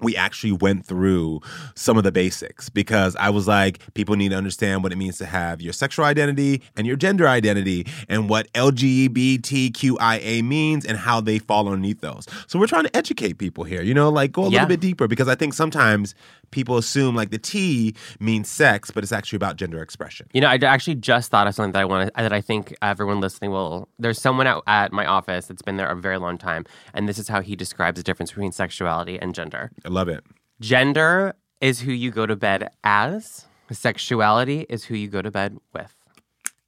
we 0.01 0.15
actually 0.15 0.53
went 0.53 0.85
through 0.85 1.41
some 1.75 1.97
of 1.97 2.05
the 2.05 2.13
basics 2.13 2.69
because 2.69 3.17
I 3.17 3.31
was 3.31 3.49
like, 3.49 3.81
people 3.95 4.15
need 4.17 4.29
to 4.31 4.37
understand 4.37 4.83
what 4.83 4.93
it 4.93 4.97
means 4.97 5.17
to 5.19 5.27
have 5.27 5.61
your 5.63 5.73
sexual 5.73 6.05
identity 6.05 6.63
and 6.77 6.87
your 6.87 6.97
gender 6.97 7.27
identity 7.27 7.87
and 8.09 8.29
what 8.29 8.53
LGBTQIA 8.53 10.43
means 10.45 10.85
and 10.85 10.99
how 10.99 11.21
they 11.21 11.39
fall 11.39 11.67
underneath 11.69 12.01
those. 12.01 12.27
So 12.47 12.59
we're 12.59 12.67
trying 12.67 12.85
to 12.85 12.95
educate 12.97 13.39
people 13.39 13.65
here, 13.65 13.83
you 13.83 13.95
know, 13.95 14.09
like 14.11 14.33
go 14.33 14.43
a 14.43 14.51
Yeah. 14.51 14.61
little 14.63 14.69
bit 14.69 14.81
deeper 14.81 15.09
because 15.09 15.29
I 15.29 15.35
think 15.35 15.55
sometimes 15.55 16.15
people 16.51 16.77
assume 16.77 17.15
like 17.15 17.31
the 17.31 17.39
T 17.39 17.95
means 18.21 18.49
sex, 18.49 18.91
but 18.91 19.03
it's 19.03 19.13
actually 19.13 19.37
about 19.37 19.57
gender 19.57 19.83
expression. 19.83 20.27
You 20.33 20.41
know, 20.41 20.49
I 20.49 20.57
actually 20.57 20.97
just 20.97 21.31
thought 21.31 21.47
of 21.47 21.55
something 21.55 21.73
that 21.73 21.81
I 21.81 21.85
want 21.85 22.15
that 22.15 22.33
I 22.33 22.41
think 22.41 22.75
everyone 22.83 23.21
listening 23.21 23.51
will. 23.51 23.89
There's 23.99 24.21
someone 24.21 24.47
out 24.47 24.63
at 24.67 24.93
my 24.93 25.07
office 25.07 25.47
that's 25.47 25.63
been 25.63 25.77
there 25.77 25.89
a 25.89 25.97
very 25.97 26.19
long 26.19 26.39
time, 26.39 26.65
and 26.95 27.09
this 27.09 27.19
is 27.19 27.29
how 27.29 27.41
he 27.41 27.57
describes 27.57 27.97
the 27.97 28.03
difference 28.03 28.31
between 28.31 28.53
sexuality 28.53 29.19
and 29.19 29.35
gender. 29.35 29.71
I 29.85 29.89
love 29.89 30.09
it. 30.09 30.25
Gender 30.61 31.35
is 31.61 31.81
who 31.81 31.93
you 31.93 32.11
go 32.11 32.27
to 32.27 32.37
bed 32.37 32.71
as. 32.85 33.47
Sexuality 33.71 34.67
is 34.69 34.85
who 34.85 34.95
you 34.95 35.09
go 35.09 35.23
to 35.23 35.31
bed 35.31 35.59
with. 35.73 35.95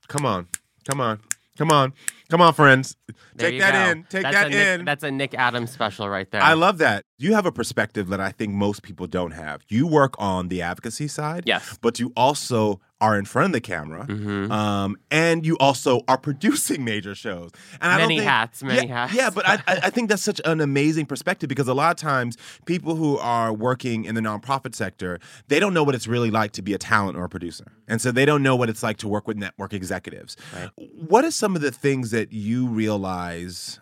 Come 0.08 0.26
on. 0.26 0.48
Come 0.88 1.00
on. 1.00 1.20
Come 1.56 1.70
on. 1.70 1.92
Come 2.28 2.40
on, 2.40 2.54
friends. 2.54 2.96
There 3.34 3.50
Take 3.50 3.60
that 3.60 3.72
go. 3.72 3.90
in. 3.90 4.04
Take 4.04 4.22
that's 4.22 4.34
that 4.34 4.50
Nick, 4.50 4.80
in. 4.80 4.84
That's 4.84 5.02
a 5.02 5.10
Nick 5.10 5.34
Adams 5.34 5.70
special 5.70 6.08
right 6.08 6.30
there. 6.30 6.42
I 6.42 6.54
love 6.54 6.78
that. 6.78 7.04
You 7.20 7.34
have 7.34 7.46
a 7.46 7.50
perspective 7.52 8.08
that 8.10 8.20
I 8.20 8.30
think 8.30 8.54
most 8.54 8.82
people 8.84 9.08
don't 9.08 9.32
have. 9.32 9.62
You 9.68 9.88
work 9.88 10.14
on 10.20 10.46
the 10.48 10.62
advocacy 10.62 11.08
side, 11.08 11.42
Yes. 11.46 11.76
but 11.82 11.98
you 11.98 12.12
also 12.16 12.80
are 13.00 13.18
in 13.18 13.24
front 13.24 13.46
of 13.46 13.52
the 13.54 13.60
camera, 13.60 14.06
Mhm. 14.06 14.50
um, 14.52 14.96
and 15.10 15.44
you 15.44 15.56
also 15.58 16.02
are 16.06 16.16
producing 16.28 16.84
major 16.84 17.16
shows. 17.16 17.50
And 17.80 17.90
I 17.92 17.98
don't 17.98 18.04
Many 18.08 18.18
think- 18.20 18.28
hats, 18.30 18.62
many 18.62 18.86
yeah, 18.88 19.06
hats. 19.06 19.14
Yeah, 19.14 19.30
but 19.30 19.48
I, 19.48 19.54
I 19.66 19.80
I 19.84 19.90
think 19.94 20.08
that's 20.10 20.22
such 20.22 20.40
an 20.44 20.60
amazing 20.60 21.06
perspective 21.06 21.48
because 21.48 21.66
a 21.66 21.74
lot 21.74 21.90
of 21.90 21.96
times 21.96 22.36
people 22.66 22.94
who 22.94 23.18
are 23.18 23.52
working 23.52 24.04
in 24.04 24.14
the 24.14 24.20
nonprofit 24.20 24.76
sector 24.76 25.18
they 25.48 25.58
don't 25.58 25.74
know 25.74 25.82
what 25.82 25.94
it's 25.96 26.06
really 26.06 26.30
like 26.30 26.52
to 26.52 26.62
be 26.62 26.72
a 26.72 26.78
talent 26.78 27.16
or 27.18 27.24
a 27.24 27.28
producer, 27.28 27.66
and 27.88 28.00
so 28.00 28.12
they 28.12 28.26
don't 28.26 28.44
know 28.44 28.54
what 28.54 28.68
it's 28.68 28.82
like 28.84 28.96
to 28.98 29.08
work 29.08 29.26
with 29.26 29.36
network 29.36 29.72
executives. 29.72 30.36
Right. 30.54 30.70
What 30.76 31.24
are 31.24 31.32
some 31.32 31.56
of 31.56 31.62
the 31.62 31.72
things 31.72 32.12
that 32.12 32.32
you 32.32 32.66
realize 32.68 33.80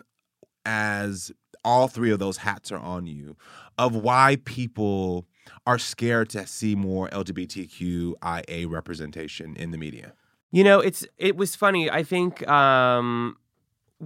as 0.65 1.31
all 1.67 1.89
three 1.89 2.11
of 2.11 2.19
those 2.19 2.37
hats 2.37 2.71
are 2.71 2.79
on 2.79 3.05
you 3.05 3.35
of 3.77 3.93
why 3.93 4.37
people 4.45 5.27
are 5.65 5.77
scared 5.77 6.29
to 6.29 6.47
see 6.47 6.75
more 6.75 7.09
LGBTQIA 7.09 8.69
representation 8.71 9.53
in 9.57 9.71
the 9.71 9.77
media? 9.77 10.13
You 10.51 10.63
know, 10.63 10.79
it's 10.79 11.05
it 11.17 11.35
was 11.35 11.57
funny. 11.57 11.91
I 11.91 12.03
think 12.03 12.47
um, 12.47 13.35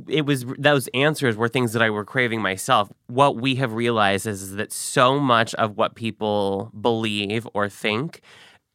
it 0.08 0.26
was 0.26 0.43
those 0.58 0.88
answers 0.95 1.38
were 1.38 1.47
things 1.47 1.74
that 1.74 1.84
I 1.84 1.91
were 1.91 2.04
craving 2.04 2.41
myself. 2.41 2.91
What 3.06 3.36
we 3.36 3.56
have 3.56 3.74
realized 3.74 4.26
is 4.26 4.56
that 4.56 4.71
so 4.71 5.19
much 5.19 5.54
of 5.56 5.78
what 5.78 5.93
people 5.93 6.71
believe 6.82 7.47
or 7.54 7.69
think 7.69 8.21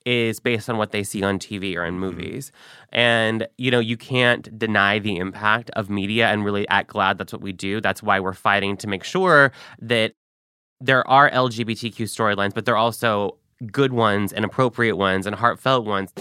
is 0.07 0.41
based 0.41 0.71
on 0.71 0.79
what 0.79 0.93
they 0.93 1.03
see 1.03 1.23
on 1.23 1.39
TV 1.39 1.77
or 1.77 1.85
in 1.85 1.95
mm-hmm. 1.95 2.01
movies. 2.01 2.53
And 2.93 3.47
you 3.59 3.71
know, 3.71 3.81
you 3.81 3.99
can't 3.99 4.57
deny 4.59 4.99
the 4.99 5.17
impact 5.17 5.71
of 5.71 5.91
media 5.91 6.29
and 6.29 6.45
really 6.45 6.67
at 6.69 6.87
GLAAD 6.87 7.19
that's 7.19 7.33
what 7.33 7.43
we 7.43 7.53
do. 7.53 7.81
That's 7.81 8.03
why 8.03 8.21
we're 8.21 8.33
fighting 8.33 8.77
to 8.79 8.87
make 8.87 9.05
sure 9.05 9.53
that 9.81 10.15
there 10.81 11.07
are 11.09 11.31
LGBTQ 11.31 12.03
storylines, 12.05 12.55
but 12.55 12.65
they're 12.65 12.77
also 12.77 13.37
good 13.73 13.93
ones 13.93 14.33
and 14.33 14.45
appropriate 14.45 14.97
ones 14.97 15.27
and 15.27 15.35
heartfelt 15.35 15.85
ones. 15.85 16.13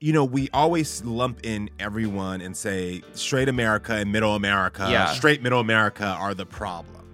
You 0.00 0.12
know, 0.12 0.24
we 0.24 0.48
always 0.52 1.04
lump 1.04 1.40
in 1.44 1.70
everyone 1.80 2.40
and 2.40 2.56
say 2.56 3.02
straight 3.14 3.48
America 3.48 3.94
and 3.94 4.12
middle 4.12 4.36
America, 4.36 4.86
Yeah. 4.88 5.06
straight 5.12 5.42
middle 5.42 5.58
America 5.58 6.06
are 6.06 6.34
the 6.34 6.46
problem. 6.46 7.04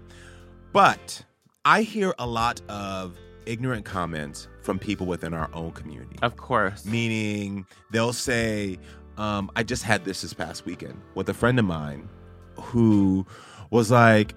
But 0.73 1.25
I 1.64 1.81
hear 1.83 2.14
a 2.18 2.27
lot 2.27 2.61
of 2.68 3.16
ignorant 3.47 3.87
comments 3.87 4.49
from 4.62 4.79
people 4.79 5.07
within 5.07 5.33
our 5.33 5.49
own 5.55 5.73
community. 5.73 6.18
Of 6.20 6.37
course. 6.37 6.85
Meaning 6.85 7.64
they'll 7.90 8.12
say, 8.12 8.79
um, 9.16 9.51
I 9.57 9.62
just 9.62 9.83
had 9.83 10.05
this 10.05 10.20
this 10.20 10.35
past 10.35 10.66
weekend 10.66 11.01
with 11.14 11.29
a 11.31 11.35
friend 11.35 11.59
of 11.59 11.64
mine 11.64 12.07
who 12.61 13.25
was 13.70 13.90
like, 13.90 14.35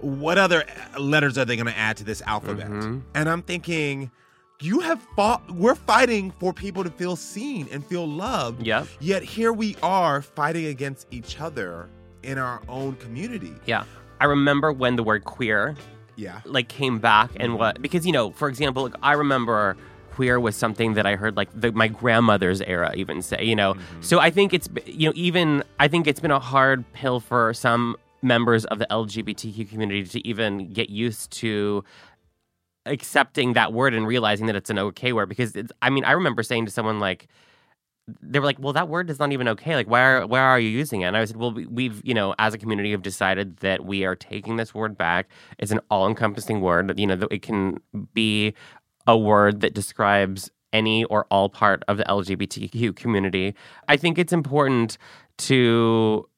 What 0.00 0.36
other 0.36 0.64
letters 0.98 1.38
are 1.38 1.44
they 1.44 1.54
going 1.56 1.68
to 1.72 1.78
add 1.78 1.96
to 1.98 2.04
this 2.04 2.20
alphabet? 2.22 2.68
Mhm. 2.68 3.02
And 3.14 3.28
I'm 3.30 3.40
thinking, 3.40 4.10
you 4.62 4.80
have 4.80 5.02
fought, 5.16 5.42
we're 5.50 5.74
fighting 5.74 6.30
for 6.38 6.52
people 6.52 6.84
to 6.84 6.90
feel 6.90 7.16
seen 7.16 7.68
and 7.72 7.84
feel 7.84 8.06
loved. 8.06 8.64
Yep. 8.64 8.86
Yet 9.00 9.22
here 9.22 9.52
we 9.52 9.76
are 9.82 10.22
fighting 10.22 10.66
against 10.66 11.08
each 11.10 11.40
other 11.40 11.88
in 12.22 12.38
our 12.38 12.62
own 12.68 12.94
community. 12.96 13.54
Yeah. 13.66 13.84
I 14.20 14.26
remember 14.26 14.72
when 14.72 14.96
the 14.96 15.02
word 15.02 15.24
queer 15.24 15.74
Yeah. 16.16 16.40
like 16.44 16.68
came 16.68 17.00
back 17.00 17.30
and 17.36 17.50
mm-hmm. 17.50 17.58
what 17.58 17.82
because 17.82 18.06
you 18.06 18.12
know, 18.12 18.30
for 18.30 18.48
example, 18.48 18.84
like, 18.84 18.94
I 19.02 19.12
remember 19.14 19.76
queer 20.12 20.38
was 20.38 20.54
something 20.54 20.94
that 20.94 21.06
I 21.06 21.16
heard 21.16 21.36
like 21.36 21.48
the, 21.58 21.72
my 21.72 21.88
grandmother's 21.88 22.60
era 22.60 22.92
even 22.94 23.22
say, 23.22 23.42
you 23.42 23.56
know. 23.56 23.74
Mm-hmm. 23.74 24.02
So 24.02 24.20
I 24.20 24.30
think 24.30 24.54
it's 24.54 24.68
you 24.86 25.08
know, 25.08 25.12
even 25.16 25.64
I 25.80 25.88
think 25.88 26.06
it's 26.06 26.20
been 26.20 26.30
a 26.30 26.38
hard 26.38 26.84
pill 26.92 27.18
for 27.18 27.52
some 27.52 27.96
members 28.22 28.64
of 28.66 28.78
the 28.78 28.86
LGBTQ 28.88 29.68
community 29.68 30.04
to 30.04 30.26
even 30.26 30.72
get 30.72 30.88
used 30.88 31.32
to 31.32 31.82
accepting 32.86 33.52
that 33.54 33.72
word 33.72 33.94
and 33.94 34.06
realizing 34.06 34.46
that 34.46 34.56
it's 34.56 34.70
an 34.70 34.78
okay 34.78 35.12
word 35.12 35.28
because 35.28 35.54
it's, 35.56 35.72
I 35.82 35.90
mean, 35.90 36.04
I 36.04 36.12
remember 36.12 36.42
saying 36.42 36.66
to 36.66 36.72
someone 36.72 37.00
like 37.00 37.28
they 38.20 38.40
were 38.40 38.46
like, 38.46 38.58
"Well, 38.58 38.72
that 38.72 38.88
word 38.88 39.10
is 39.10 39.18
not 39.18 39.32
even 39.32 39.46
okay. 39.48 39.76
Like, 39.76 39.88
why 39.88 40.02
are 40.02 40.26
why 40.26 40.40
are 40.40 40.58
you 40.58 40.68
using 40.68 41.02
it?" 41.02 41.06
And 41.06 41.16
I 41.16 41.24
said, 41.24 41.36
"Well, 41.36 41.52
we, 41.52 41.66
we've 41.66 42.02
you 42.04 42.14
know, 42.14 42.34
as 42.38 42.52
a 42.52 42.58
community, 42.58 42.90
have 42.90 43.02
decided 43.02 43.58
that 43.58 43.84
we 43.84 44.04
are 44.04 44.16
taking 44.16 44.56
this 44.56 44.74
word 44.74 44.98
back. 44.98 45.28
It's 45.58 45.70
an 45.70 45.80
all-encompassing 45.88 46.60
word. 46.60 46.88
That, 46.88 46.98
you 46.98 47.06
know, 47.06 47.16
that 47.16 47.28
it 47.30 47.42
can 47.42 47.80
be 48.12 48.54
a 49.06 49.16
word 49.16 49.60
that 49.60 49.74
describes 49.74 50.50
any 50.72 51.04
or 51.04 51.26
all 51.30 51.48
part 51.48 51.84
of 51.86 51.96
the 51.96 52.04
LGBTQ 52.04 52.96
community. 52.96 53.54
I 53.88 53.96
think 53.96 54.18
it's 54.18 54.32
important 54.32 54.98
to 55.38 56.28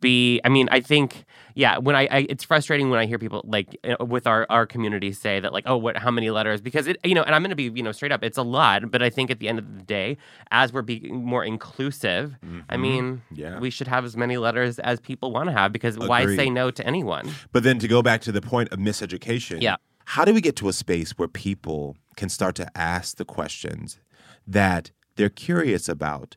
be 0.00 0.40
i 0.44 0.48
mean 0.48 0.68
i 0.70 0.80
think 0.80 1.24
yeah 1.54 1.78
when 1.78 1.96
I, 1.96 2.02
I 2.10 2.26
it's 2.28 2.44
frustrating 2.44 2.90
when 2.90 3.00
i 3.00 3.06
hear 3.06 3.18
people 3.18 3.42
like 3.44 3.76
uh, 3.84 4.04
with 4.04 4.26
our 4.26 4.46
our 4.50 4.66
community 4.66 5.12
say 5.12 5.40
that 5.40 5.52
like 5.52 5.64
oh 5.66 5.76
what 5.76 5.96
how 5.96 6.10
many 6.10 6.30
letters 6.30 6.60
because 6.60 6.86
it 6.86 6.96
you 7.04 7.14
know 7.14 7.22
and 7.22 7.34
i'm 7.34 7.42
going 7.42 7.50
to 7.50 7.56
be 7.56 7.70
you 7.74 7.82
know 7.82 7.92
straight 7.92 8.12
up 8.12 8.22
it's 8.22 8.38
a 8.38 8.42
lot 8.42 8.90
but 8.90 9.02
i 9.02 9.10
think 9.10 9.30
at 9.30 9.38
the 9.40 9.48
end 9.48 9.58
of 9.58 9.76
the 9.76 9.82
day 9.82 10.16
as 10.50 10.72
we're 10.72 10.82
being 10.82 11.24
more 11.24 11.44
inclusive 11.44 12.36
i 12.68 12.76
mean 12.76 13.22
Yeah. 13.32 13.58
we 13.58 13.70
should 13.70 13.88
have 13.88 14.04
as 14.04 14.16
many 14.16 14.36
letters 14.36 14.78
as 14.78 15.00
people 15.00 15.32
want 15.32 15.48
to 15.48 15.52
have 15.52 15.72
because 15.72 15.98
why 15.98 16.26
say 16.36 16.50
no 16.50 16.70
to 16.70 16.86
anyone 16.86 17.30
But 17.52 17.62
then 17.62 17.78
to 17.78 17.88
go 17.88 18.02
back 18.02 18.20
to 18.22 18.32
the 18.32 18.40
point 18.42 18.68
of 18.72 18.78
miseducation, 18.78 19.60
Yeah. 19.62 19.76
how 20.04 20.24
do 20.24 20.32
we 20.34 20.40
get 20.40 20.56
to 20.56 20.68
a 20.68 20.72
space 20.72 21.12
where 21.18 21.28
people 21.28 21.96
can 22.16 22.28
start 22.28 22.54
to 22.56 22.66
ask 22.76 23.16
the 23.16 23.24
questions 23.24 23.98
that 24.46 24.90
they're 25.16 25.28
curious 25.30 25.88
about 25.88 26.36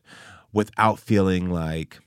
without 0.52 0.98
feeling 0.98 1.50
like 1.50 2.00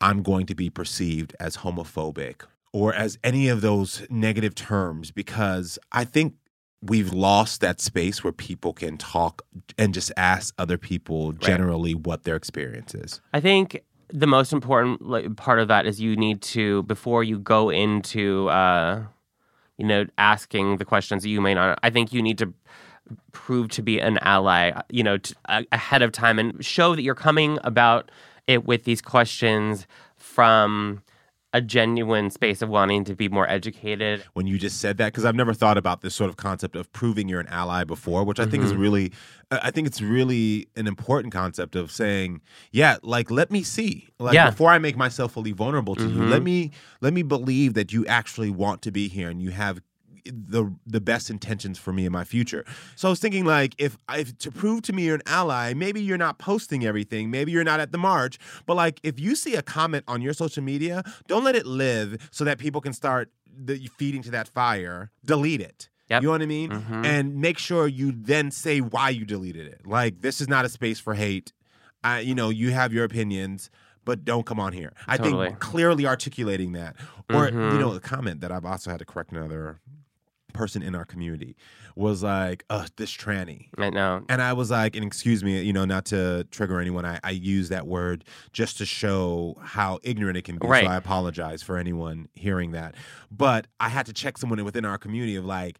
I'm 0.00 0.22
going 0.22 0.46
to 0.46 0.54
be 0.54 0.70
perceived 0.70 1.34
as 1.40 1.58
homophobic 1.58 2.42
or 2.72 2.94
as 2.94 3.18
any 3.24 3.48
of 3.48 3.60
those 3.60 4.06
negative 4.10 4.54
terms? 4.54 5.10
Because 5.10 5.78
I 5.92 6.04
think 6.04 6.34
we've 6.82 7.12
lost 7.12 7.60
that 7.62 7.80
space 7.80 8.22
where 8.22 8.32
people 8.32 8.72
can 8.72 8.98
talk 8.98 9.42
and 9.78 9.94
just 9.94 10.12
ask 10.16 10.54
other 10.58 10.78
people 10.78 11.32
generally 11.32 11.94
what 11.94 12.24
their 12.24 12.36
experience 12.36 12.94
is. 12.94 13.20
I 13.32 13.40
think 13.40 13.82
the 14.08 14.26
most 14.26 14.52
important 14.52 15.36
part 15.36 15.58
of 15.58 15.68
that 15.68 15.86
is 15.86 16.00
you 16.00 16.16
need 16.16 16.42
to 16.42 16.82
before 16.84 17.24
you 17.24 17.38
go 17.38 17.70
into 17.70 18.48
uh, 18.50 19.02
you 19.78 19.86
know 19.86 20.06
asking 20.18 20.76
the 20.76 20.84
questions 20.84 21.22
that 21.22 21.30
you 21.30 21.40
may 21.40 21.54
not. 21.54 21.78
I 21.82 21.90
think 21.90 22.12
you 22.12 22.22
need 22.22 22.38
to 22.38 22.52
prove 23.32 23.68
to 23.70 23.82
be 23.82 24.00
an 24.00 24.18
ally, 24.18 24.72
you 24.90 25.02
know, 25.02 25.18
t- 25.18 25.34
a- 25.48 25.66
ahead 25.72 26.02
of 26.02 26.12
time 26.12 26.38
and 26.38 26.64
show 26.64 26.94
that 26.94 27.02
you're 27.02 27.14
coming 27.14 27.58
about 27.62 28.10
it 28.46 28.64
with 28.64 28.84
these 28.84 29.00
questions 29.02 29.86
from 30.16 31.02
a 31.52 31.60
genuine 31.60 32.28
space 32.28 32.60
of 32.60 32.68
wanting 32.68 33.02
to 33.04 33.14
be 33.14 33.28
more 33.30 33.48
educated. 33.48 34.22
when 34.34 34.46
you 34.46 34.58
just 34.58 34.78
said 34.78 34.98
that 34.98 35.06
because 35.06 35.24
I've 35.24 35.34
never 35.36 35.54
thought 35.54 35.78
about 35.78 36.02
this 36.02 36.14
sort 36.14 36.28
of 36.28 36.36
concept 36.36 36.76
of 36.76 36.92
proving 36.92 37.28
you're 37.28 37.40
an 37.40 37.46
ally 37.48 37.82
before, 37.84 38.24
which 38.24 38.38
I 38.38 38.44
think 38.44 38.62
is 38.62 38.74
Mhm. 38.74 38.78
really, 38.78 39.12
I 39.50 39.60
I 39.64 39.70
think 39.70 39.86
it's 39.86 40.02
really 40.02 40.68
an 40.76 40.86
important 40.86 41.32
concept 41.32 41.74
of 41.74 41.90
saying, 41.90 42.42
yeah, 42.72 42.96
like 43.02 43.30
let 43.30 43.50
me 43.50 43.62
see, 43.62 44.08
like 44.18 44.34
Yeah. 44.34 44.50
before 44.50 44.70
I 44.70 44.78
make 44.78 44.96
myself 44.98 45.32
fully 45.32 45.52
vulnerable 45.52 45.94
to 45.96 46.02
you, 46.08 46.18
Mhm. 46.20 46.28
let 46.30 46.42
me 46.42 46.72
let 47.00 47.14
me 47.14 47.22
believe 47.22 47.72
that 47.74 47.92
you 47.92 48.04
actually 48.06 48.50
want 48.50 48.82
to 48.82 48.90
be 48.92 49.08
here 49.08 49.30
and 49.30 49.40
you 49.40 49.50
have 49.50 49.80
the 50.32 50.72
the 50.86 51.00
best 51.00 51.30
intentions 51.30 51.78
for 51.78 51.92
me 51.92 52.06
in 52.06 52.12
my 52.12 52.24
future. 52.24 52.64
So 52.96 53.08
I 53.08 53.10
was 53.10 53.20
thinking 53.20 53.44
like 53.44 53.74
if 53.78 53.96
if 54.10 54.36
to 54.38 54.50
prove 54.50 54.82
to 54.82 54.92
me 54.92 55.04
you're 55.06 55.16
an 55.16 55.22
ally, 55.26 55.72
maybe 55.74 56.00
you're 56.02 56.18
not 56.18 56.38
posting 56.38 56.84
everything, 56.84 57.30
maybe 57.30 57.52
you're 57.52 57.64
not 57.64 57.80
at 57.80 57.92
the 57.92 57.98
march, 57.98 58.38
but 58.66 58.74
like 58.76 59.00
if 59.02 59.18
you 59.20 59.34
see 59.36 59.54
a 59.54 59.62
comment 59.62 60.04
on 60.08 60.22
your 60.22 60.32
social 60.34 60.62
media, 60.62 61.02
don't 61.28 61.44
let 61.44 61.56
it 61.56 61.66
live 61.66 62.28
so 62.30 62.44
that 62.44 62.58
people 62.58 62.80
can 62.80 62.92
start 62.92 63.30
the, 63.58 63.88
feeding 63.96 64.22
to 64.22 64.30
that 64.32 64.48
fire. 64.48 65.10
Delete 65.24 65.60
it. 65.60 65.88
Yep. 66.10 66.22
You 66.22 66.26
know 66.28 66.32
what 66.32 66.42
I 66.42 66.46
mean? 66.46 66.70
Mhm. 66.70 67.04
And 67.04 67.36
make 67.36 67.58
sure 67.58 67.88
you 67.88 68.12
then 68.12 68.50
say 68.50 68.80
why 68.80 69.10
you 69.10 69.24
deleted 69.24 69.66
it. 69.66 69.86
Like 69.86 70.20
this 70.20 70.40
is 70.40 70.48
not 70.48 70.64
a 70.64 70.68
space 70.68 71.00
for 71.00 71.14
hate. 71.14 71.52
I, 72.04 72.20
you 72.20 72.34
know, 72.34 72.50
you 72.50 72.70
have 72.70 72.92
your 72.92 73.04
opinions, 73.04 73.70
but 74.04 74.24
don't 74.24 74.46
come 74.46 74.60
on 74.60 74.72
here. 74.72 74.92
I 75.08 75.16
Totally. 75.16 75.48
think 75.48 75.58
clearly 75.58 76.06
articulating 76.06 76.72
that, 76.72 76.94
or 77.28 77.46
you 77.46 77.50
Mhm. 77.52 77.78
know, 77.80 77.92
a 77.94 77.98
comment 78.00 78.40
that 78.42 78.52
I've 78.52 78.64
also 78.64 78.90
had 78.90 79.00
to 79.00 79.04
correct 79.04 79.32
another 79.32 79.80
person 80.56 80.82
in 80.82 80.94
our 80.94 81.04
community 81.04 81.56
was 81.94 82.22
like, 82.22 82.64
"Uh, 82.70 82.86
this 82.96 83.10
tranny." 83.16 83.68
I 83.78 83.90
know. 83.90 84.24
And 84.28 84.42
I 84.42 84.52
was 84.52 84.70
like, 84.70 84.96
and 84.96 85.04
excuse 85.04 85.44
me, 85.44 85.60
you 85.62 85.72
know, 85.72 85.84
not 85.84 86.04
to 86.06 86.44
trigger 86.50 86.80
anyone, 86.80 87.04
I, 87.04 87.20
I 87.22 87.30
use 87.30 87.68
that 87.68 87.86
word 87.86 88.24
just 88.52 88.78
to 88.78 88.86
show 88.86 89.56
how 89.62 89.98
ignorant 90.02 90.36
it 90.36 90.42
can 90.42 90.58
be. 90.58 90.66
Right. 90.66 90.84
So 90.84 90.90
I 90.90 90.96
apologize 90.96 91.62
for 91.62 91.76
anyone 91.78 92.28
hearing 92.34 92.72
that. 92.72 92.94
But 93.30 93.66
I 93.80 93.88
had 93.88 94.06
to 94.06 94.12
check 94.12 94.38
someone 94.38 94.62
within 94.64 94.84
our 94.84 94.98
community 94.98 95.36
of 95.36 95.44
like, 95.44 95.78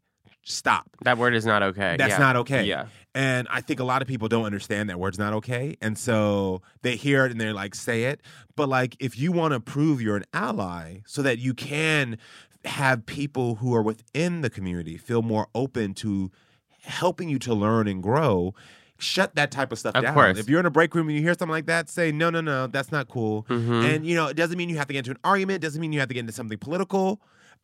stop. 0.48 0.88
That 1.02 1.18
word 1.18 1.34
is 1.34 1.44
not 1.44 1.62
okay. 1.62 1.96
That's 1.98 2.12
Yeah. 2.12 2.18
not 2.18 2.36
okay. 2.36 2.64
Yeah. 2.64 2.86
And 3.14 3.48
I 3.50 3.60
think 3.62 3.80
a 3.80 3.84
lot 3.84 4.00
of 4.02 4.06
people 4.08 4.28
don't 4.28 4.44
understand 4.44 4.88
that 4.90 4.98
word's 5.00 5.18
not 5.18 5.32
okay. 5.32 5.76
And 5.80 5.98
so 5.98 6.62
they 6.82 6.96
hear 6.96 7.24
it 7.24 7.32
and 7.32 7.40
they're 7.40 7.52
like, 7.54 7.74
say 7.74 8.04
it. 8.04 8.20
But 8.54 8.68
like, 8.68 8.96
if 9.00 9.18
you 9.18 9.32
want 9.32 9.54
to 9.54 9.60
prove 9.60 10.00
you're 10.00 10.16
an 10.16 10.24
ally 10.32 10.98
so 11.06 11.22
that 11.22 11.38
you 11.38 11.52
can 11.54 12.18
have 12.66 13.06
people 13.06 13.56
who 13.56 13.74
are 13.74 13.82
within 13.82 14.40
the 14.42 14.50
community 14.50 14.96
feel 14.96 15.22
more 15.22 15.48
open 15.54 15.94
to 15.94 16.30
helping 16.82 17.28
you 17.28 17.38
to 17.40 17.54
learn 17.54 17.88
and 17.88 18.02
grow, 18.02 18.54
shut 18.98 19.34
that 19.34 19.50
type 19.50 19.72
of 19.72 19.78
stuff 19.78 19.94
Of 19.94 20.02
down. 20.04 20.14
course. 20.14 20.38
If 20.38 20.48
you're 20.48 20.60
in 20.60 20.66
a 20.66 20.70
break 20.70 20.94
room 20.94 21.08
and 21.08 21.16
you 21.16 21.22
hear 21.22 21.32
something 21.34 21.48
like 21.50 21.66
that, 21.66 21.88
say, 21.88 22.12
no, 22.12 22.30
no, 22.30 22.40
no, 22.40 22.66
that's 22.66 22.90
not 22.92 23.08
cool. 23.08 23.44
Mhm. 23.48 23.84
And, 23.94 24.06
you 24.06 24.14
know, 24.14 24.26
it 24.28 24.36
doesn't 24.36 24.56
mean 24.56 24.68
you 24.68 24.76
have 24.78 24.86
to 24.86 24.92
get 24.92 25.00
into 25.00 25.10
an 25.12 25.18
argument, 25.24 25.56
It 25.56 25.66
doesn't 25.66 25.80
mean 25.80 25.92
you 25.92 26.00
have 26.00 26.08
to 26.08 26.14
get 26.14 26.20
into 26.20 26.32
something 26.32 26.58
political. 26.58 27.20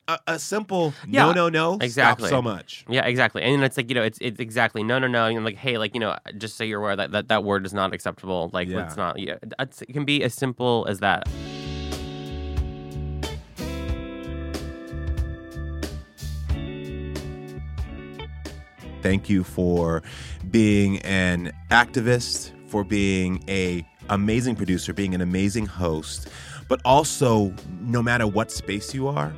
A, 0.08 0.18
a 0.26 0.38
simple 0.40 0.92
Yeah, 1.08 1.26
no, 1.26 1.32
no, 1.32 1.48
no, 1.48 1.78
exactly. 1.80 2.28
so 2.28 2.42
much. 2.42 2.84
Yeah, 2.88 3.06
exactly. 3.06 3.42
And 3.42 3.62
it's 3.62 3.76
like, 3.76 3.88
you 3.88 3.94
know, 3.94 4.02
it's 4.02 4.18
it's 4.20 4.40
exactly 4.40 4.82
no 4.82 4.98
no 4.98 5.06
no. 5.06 5.26
And 5.26 5.44
like, 5.44 5.56
hey, 5.56 5.78
like, 5.78 5.94
you 5.94 6.00
know, 6.00 6.16
just 6.38 6.56
so 6.56 6.64
you're 6.64 6.80
aware 6.80 6.96
that 6.96 7.12
that, 7.12 7.28
that 7.28 7.44
word 7.44 7.64
is 7.64 7.72
not 7.72 7.94
acceptable. 7.94 8.50
Like 8.52 8.66
Yeah. 8.68 8.84
it's 8.84 8.96
not 8.96 9.20
yeah. 9.20 9.36
It 9.60 9.92
can 9.92 10.04
be 10.04 10.24
as 10.24 10.34
simple 10.34 10.86
as 10.88 10.98
that. 10.98 11.28
Thank 19.02 19.28
you 19.28 19.42
for 19.44 20.02
being 20.50 20.98
an 21.00 21.52
activist, 21.70 22.52
for 22.68 22.84
being 22.84 23.44
a 23.48 23.86
amazing 24.08 24.56
producer, 24.56 24.92
being 24.92 25.14
an 25.14 25.20
amazing 25.20 25.66
host, 25.66 26.28
but 26.68 26.80
also 26.84 27.52
no 27.80 28.02
matter 28.02 28.26
what 28.26 28.50
space 28.50 28.94
you 28.94 29.08
are, 29.08 29.34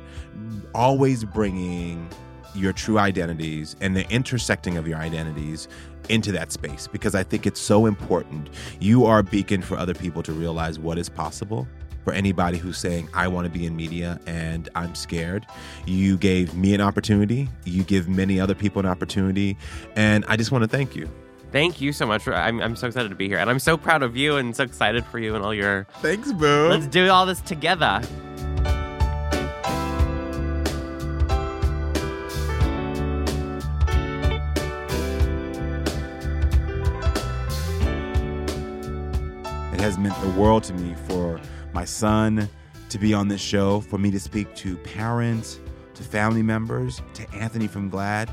always 0.73 1.23
bringing 1.23 2.07
your 2.53 2.71
true 2.73 2.97
identities 2.97 3.75
and 3.81 3.95
the 3.95 4.09
intersecting 4.09 4.77
of 4.77 4.87
your 4.87 4.97
identities 4.97 5.67
into 6.09 6.31
that 6.31 6.51
space 6.51 6.87
because 6.87 7.15
I 7.15 7.23
think 7.23 7.45
it's 7.45 7.59
so 7.59 7.85
important. 7.85 8.49
You 8.79 9.05
are 9.05 9.19
a 9.19 9.23
beacon 9.23 9.61
for 9.61 9.77
other 9.77 9.93
people 9.93 10.23
to 10.23 10.31
realize 10.31 10.79
what 10.79 10.97
is 10.97 11.09
possible. 11.09 11.67
For 12.05 12.13
anybody 12.13 12.59
who's 12.59 12.77
saying, 12.77 13.09
I 13.15 13.27
want 13.27 13.45
to 13.45 13.49
be 13.51 13.65
in 13.65 13.75
media 13.75 14.19
and 14.27 14.69
I'm 14.75 14.93
scared, 14.93 15.47
you 15.85 16.17
gave 16.17 16.55
me 16.55 16.75
an 16.75 16.79
opportunity. 16.79 17.49
You 17.65 17.83
give 17.83 18.07
many 18.07 18.39
other 18.39 18.53
people 18.53 18.79
an 18.79 18.85
opportunity. 18.85 19.57
And 19.95 20.23
I 20.27 20.37
just 20.37 20.51
want 20.51 20.63
to 20.63 20.67
thank 20.67 20.95
you. 20.95 21.09
Thank 21.51 21.81
you 21.81 21.91
so 21.93 22.05
much. 22.05 22.23
For, 22.23 22.35
I'm 22.35 22.61
I'm 22.61 22.75
so 22.75 22.87
excited 22.87 23.09
to 23.09 23.15
be 23.15 23.27
here, 23.27 23.37
and 23.37 23.49
I'm 23.49 23.59
so 23.59 23.77
proud 23.77 24.03
of 24.03 24.17
you, 24.17 24.35
and 24.35 24.55
so 24.55 24.63
excited 24.63 25.05
for 25.05 25.19
you 25.19 25.35
and 25.35 25.43
all 25.43 25.53
your. 25.53 25.87
Thanks, 26.01 26.33
boo. 26.33 26.67
Let's 26.67 26.87
do 26.87 27.09
all 27.09 27.25
this 27.25 27.39
together. 27.41 28.01
It 39.75 39.81
has 39.81 39.97
meant 39.97 40.17
the 40.21 40.29
world 40.39 40.63
to 40.63 40.73
me 40.73 40.95
for 41.05 41.37
my 41.73 41.83
son 41.83 42.47
to 42.87 42.97
be 42.97 43.13
on 43.13 43.27
this 43.27 43.41
show, 43.41 43.81
for 43.81 43.97
me 43.97 44.09
to 44.09 44.21
speak 44.21 44.55
to 44.55 44.77
parents, 44.77 45.59
to 45.95 46.01
family 46.01 46.41
members, 46.41 47.01
to 47.15 47.29
Anthony 47.33 47.67
from 47.67 47.91
GLAAD, 47.91 48.29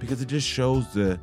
because 0.00 0.20
it 0.20 0.26
just 0.26 0.48
shows 0.48 0.92
the 0.92 1.20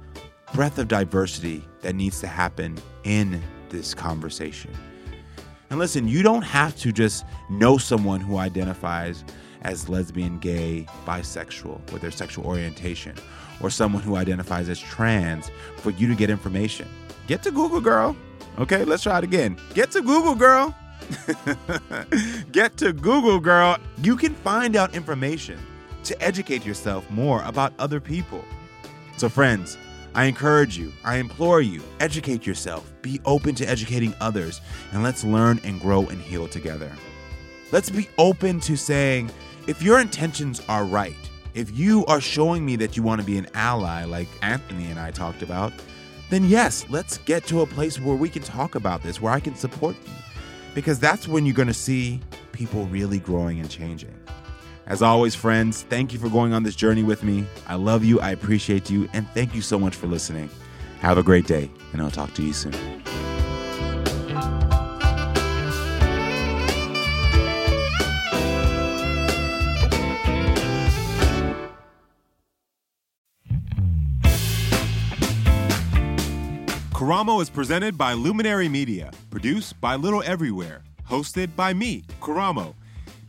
breadth 0.54 0.80
of 0.80 0.88
diversity 0.88 1.68
that 1.82 1.96
needs 1.96 2.22
to 2.22 2.28
happen 2.28 2.78
in 3.04 3.44
this 3.68 3.94
conversation. 3.94 4.72
And 5.70 5.80
listen, 5.80 6.08
you 6.08 6.24
don't 6.24 6.44
have 6.44 6.78
to 6.78 6.94
just 6.94 7.26
know 7.50 7.78
someone 7.78 8.22
who 8.22 8.38
identifies 8.38 9.26
as 9.64 9.90
lesbian, 9.90 10.40
gay, 10.40 10.88
bisexual 11.06 11.92
with 11.92 12.02
their 12.02 12.12
sexual 12.12 12.46
orientation, 12.46 13.16
or 13.60 13.70
someone 13.70 14.02
who 14.02 14.16
identifies 14.16 14.70
as 14.70 14.80
trans 14.80 15.52
for 15.76 15.90
you 15.90 16.08
to 16.08 16.16
get 16.16 16.30
information. 16.30 16.88
Get 17.28 17.44
to 17.44 17.52
Google, 17.52 17.82
girl. 17.82 18.16
Okay, 18.60 18.84
let's 18.84 19.04
try 19.04 19.20
it 19.20 19.24
again. 19.24 19.58
Get 19.74 19.92
to 19.92 20.02
Google, 20.02 20.34
girl. 20.34 20.76
Get 22.52 22.76
to 22.78 22.92
Google, 22.92 23.40
girl. 23.40 23.78
You 24.02 24.18
can 24.18 24.34
find 24.34 24.76
out 24.76 24.96
information 24.96 25.60
to 26.04 26.20
educate 26.22 26.66
yourself 26.66 27.10
more 27.12 27.44
about 27.44 27.74
other 27.78 28.00
people. 28.00 28.44
So, 29.18 29.30
friends, 29.30 29.78
I 30.16 30.26
encourage 30.26 30.78
you, 30.78 30.92
I 31.04 31.18
implore 31.18 31.62
you, 31.62 31.84
educate 32.00 32.48
yourself, 32.48 32.92
be 33.04 33.22
open 33.26 33.54
to 33.56 33.66
educating 33.70 34.16
others, 34.20 34.62
and 34.92 35.04
let's 35.04 35.24
learn 35.24 35.60
and 35.64 35.80
grow 35.80 36.08
and 36.08 36.20
heal 36.20 36.48
together. 36.48 36.92
Let's 37.72 37.92
be 37.92 38.10
open 38.18 38.60
to 38.62 38.76
saying, 38.76 39.30
if 39.68 39.84
your 39.84 40.00
intentions 40.00 40.64
are 40.68 40.86
right, 40.86 41.16
if 41.54 41.78
you 41.78 42.06
are 42.06 42.22
showing 42.22 42.66
me 42.66 42.76
that 42.78 42.98
you 42.98 43.04
want 43.04 43.22
to 43.22 43.28
be 43.28 43.38
an 43.38 43.48
ally, 43.54 44.06
like 44.06 44.28
Anthony 44.42 44.90
and 44.90 45.00
I 45.00 45.12
talked 45.12 45.44
about, 45.44 45.74
then 46.30 46.46
yes, 46.46 46.86
let's 46.90 47.18
get 47.20 47.46
to 47.48 47.62
a 47.62 47.66
place 47.66 48.00
where 48.00 48.16
we 48.16 48.30
can 48.30 48.44
talk 48.44 48.76
about 48.76 49.04
this, 49.04 49.22
where 49.22 49.34
I 49.34 49.40
can 49.40 49.56
support 49.56 49.96
you. 50.06 50.12
Because 50.76 51.00
that's 51.00 51.28
when 51.28 51.46
you're 51.46 51.56
going 51.56 51.68
to 51.68 51.74
see 51.74 52.20
people 52.52 52.86
really 52.88 53.20
growing 53.20 53.60
and 53.60 53.70
changing. 53.70 54.14
As 54.86 55.02
always, 55.02 55.36
friends, 55.36 55.84
thank 55.84 56.14
you 56.14 56.20
for 56.20 56.30
going 56.30 56.54
on 56.54 56.64
this 56.64 56.76
journey 56.76 57.04
with 57.04 57.24
me. 57.24 57.46
I 57.68 57.76
love 57.76 58.06
you, 58.06 58.20
I 58.22 58.32
appreciate 58.32 58.90
you, 58.90 59.10
and 59.14 59.28
thank 59.30 59.54
you 59.54 59.62
so 59.62 59.78
much 59.78 59.96
for 59.96 60.08
listening. 60.08 60.50
Have 61.02 61.18
a 61.18 61.24
great 61.24 61.46
day, 61.46 61.70
and 61.94 62.02
I'll 62.02 62.12
talk 62.12 62.34
to 62.36 62.44
you 62.44 62.54
soon. 62.54 62.74
Karamo 77.08 77.42
is 77.42 77.50
presented 77.50 77.98
by 77.98 78.12
Luminary 78.12 78.68
Media, 78.68 79.12
produced 79.30 79.80
by 79.80 79.96
Little 79.96 80.22
Everywhere, 80.24 80.84
hosted 81.10 81.56
by 81.56 81.74
me, 81.74 82.04
Karamo. 82.20 82.76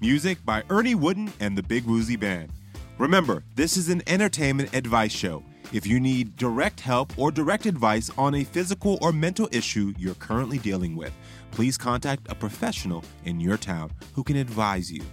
Music 0.01 0.45
by 0.45 0.65
Ernie 0.69 0.97
Wooden 0.97 1.33
and 1.39 1.57
the 1.57 1.63
Big 1.63 1.85
Woozy 1.85 2.17
Band. 2.17 2.51
Remember, 2.99 3.45
this 3.55 3.77
is 3.77 3.89
an 3.89 4.03
entertainment 4.09 4.75
advice 4.75 5.13
show. 5.13 5.45
If 5.73 5.87
you 5.87 6.01
need 6.01 6.35
direct 6.35 6.81
help 6.81 7.17
or 7.17 7.31
direct 7.31 7.67
advice 7.67 8.11
on 8.19 8.35
a 8.35 8.43
physical 8.43 8.99
or 9.01 9.13
mental 9.13 9.49
issue 9.53 9.95
you're 9.97 10.17
currently 10.17 10.59
dealing 10.59 10.97
with, 10.97 11.13
please 11.53 11.79
contact 11.79 12.27
a 12.33 12.35
professional 12.35 13.05
in 13.27 13.39
your 13.39 13.57
town 13.57 13.93
who 14.13 14.25
can 14.25 14.35
advise 14.35 14.91
you. 14.91 15.05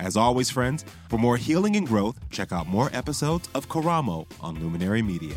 As 0.00 0.16
always, 0.16 0.50
friends, 0.50 0.84
for 1.08 1.18
more 1.18 1.36
healing 1.36 1.76
and 1.76 1.86
growth, 1.86 2.18
check 2.30 2.50
out 2.50 2.66
more 2.66 2.90
episodes 2.92 3.48
of 3.54 3.68
Karamo 3.68 4.26
on 4.40 4.58
Luminary 4.58 5.02
Media. 5.02 5.36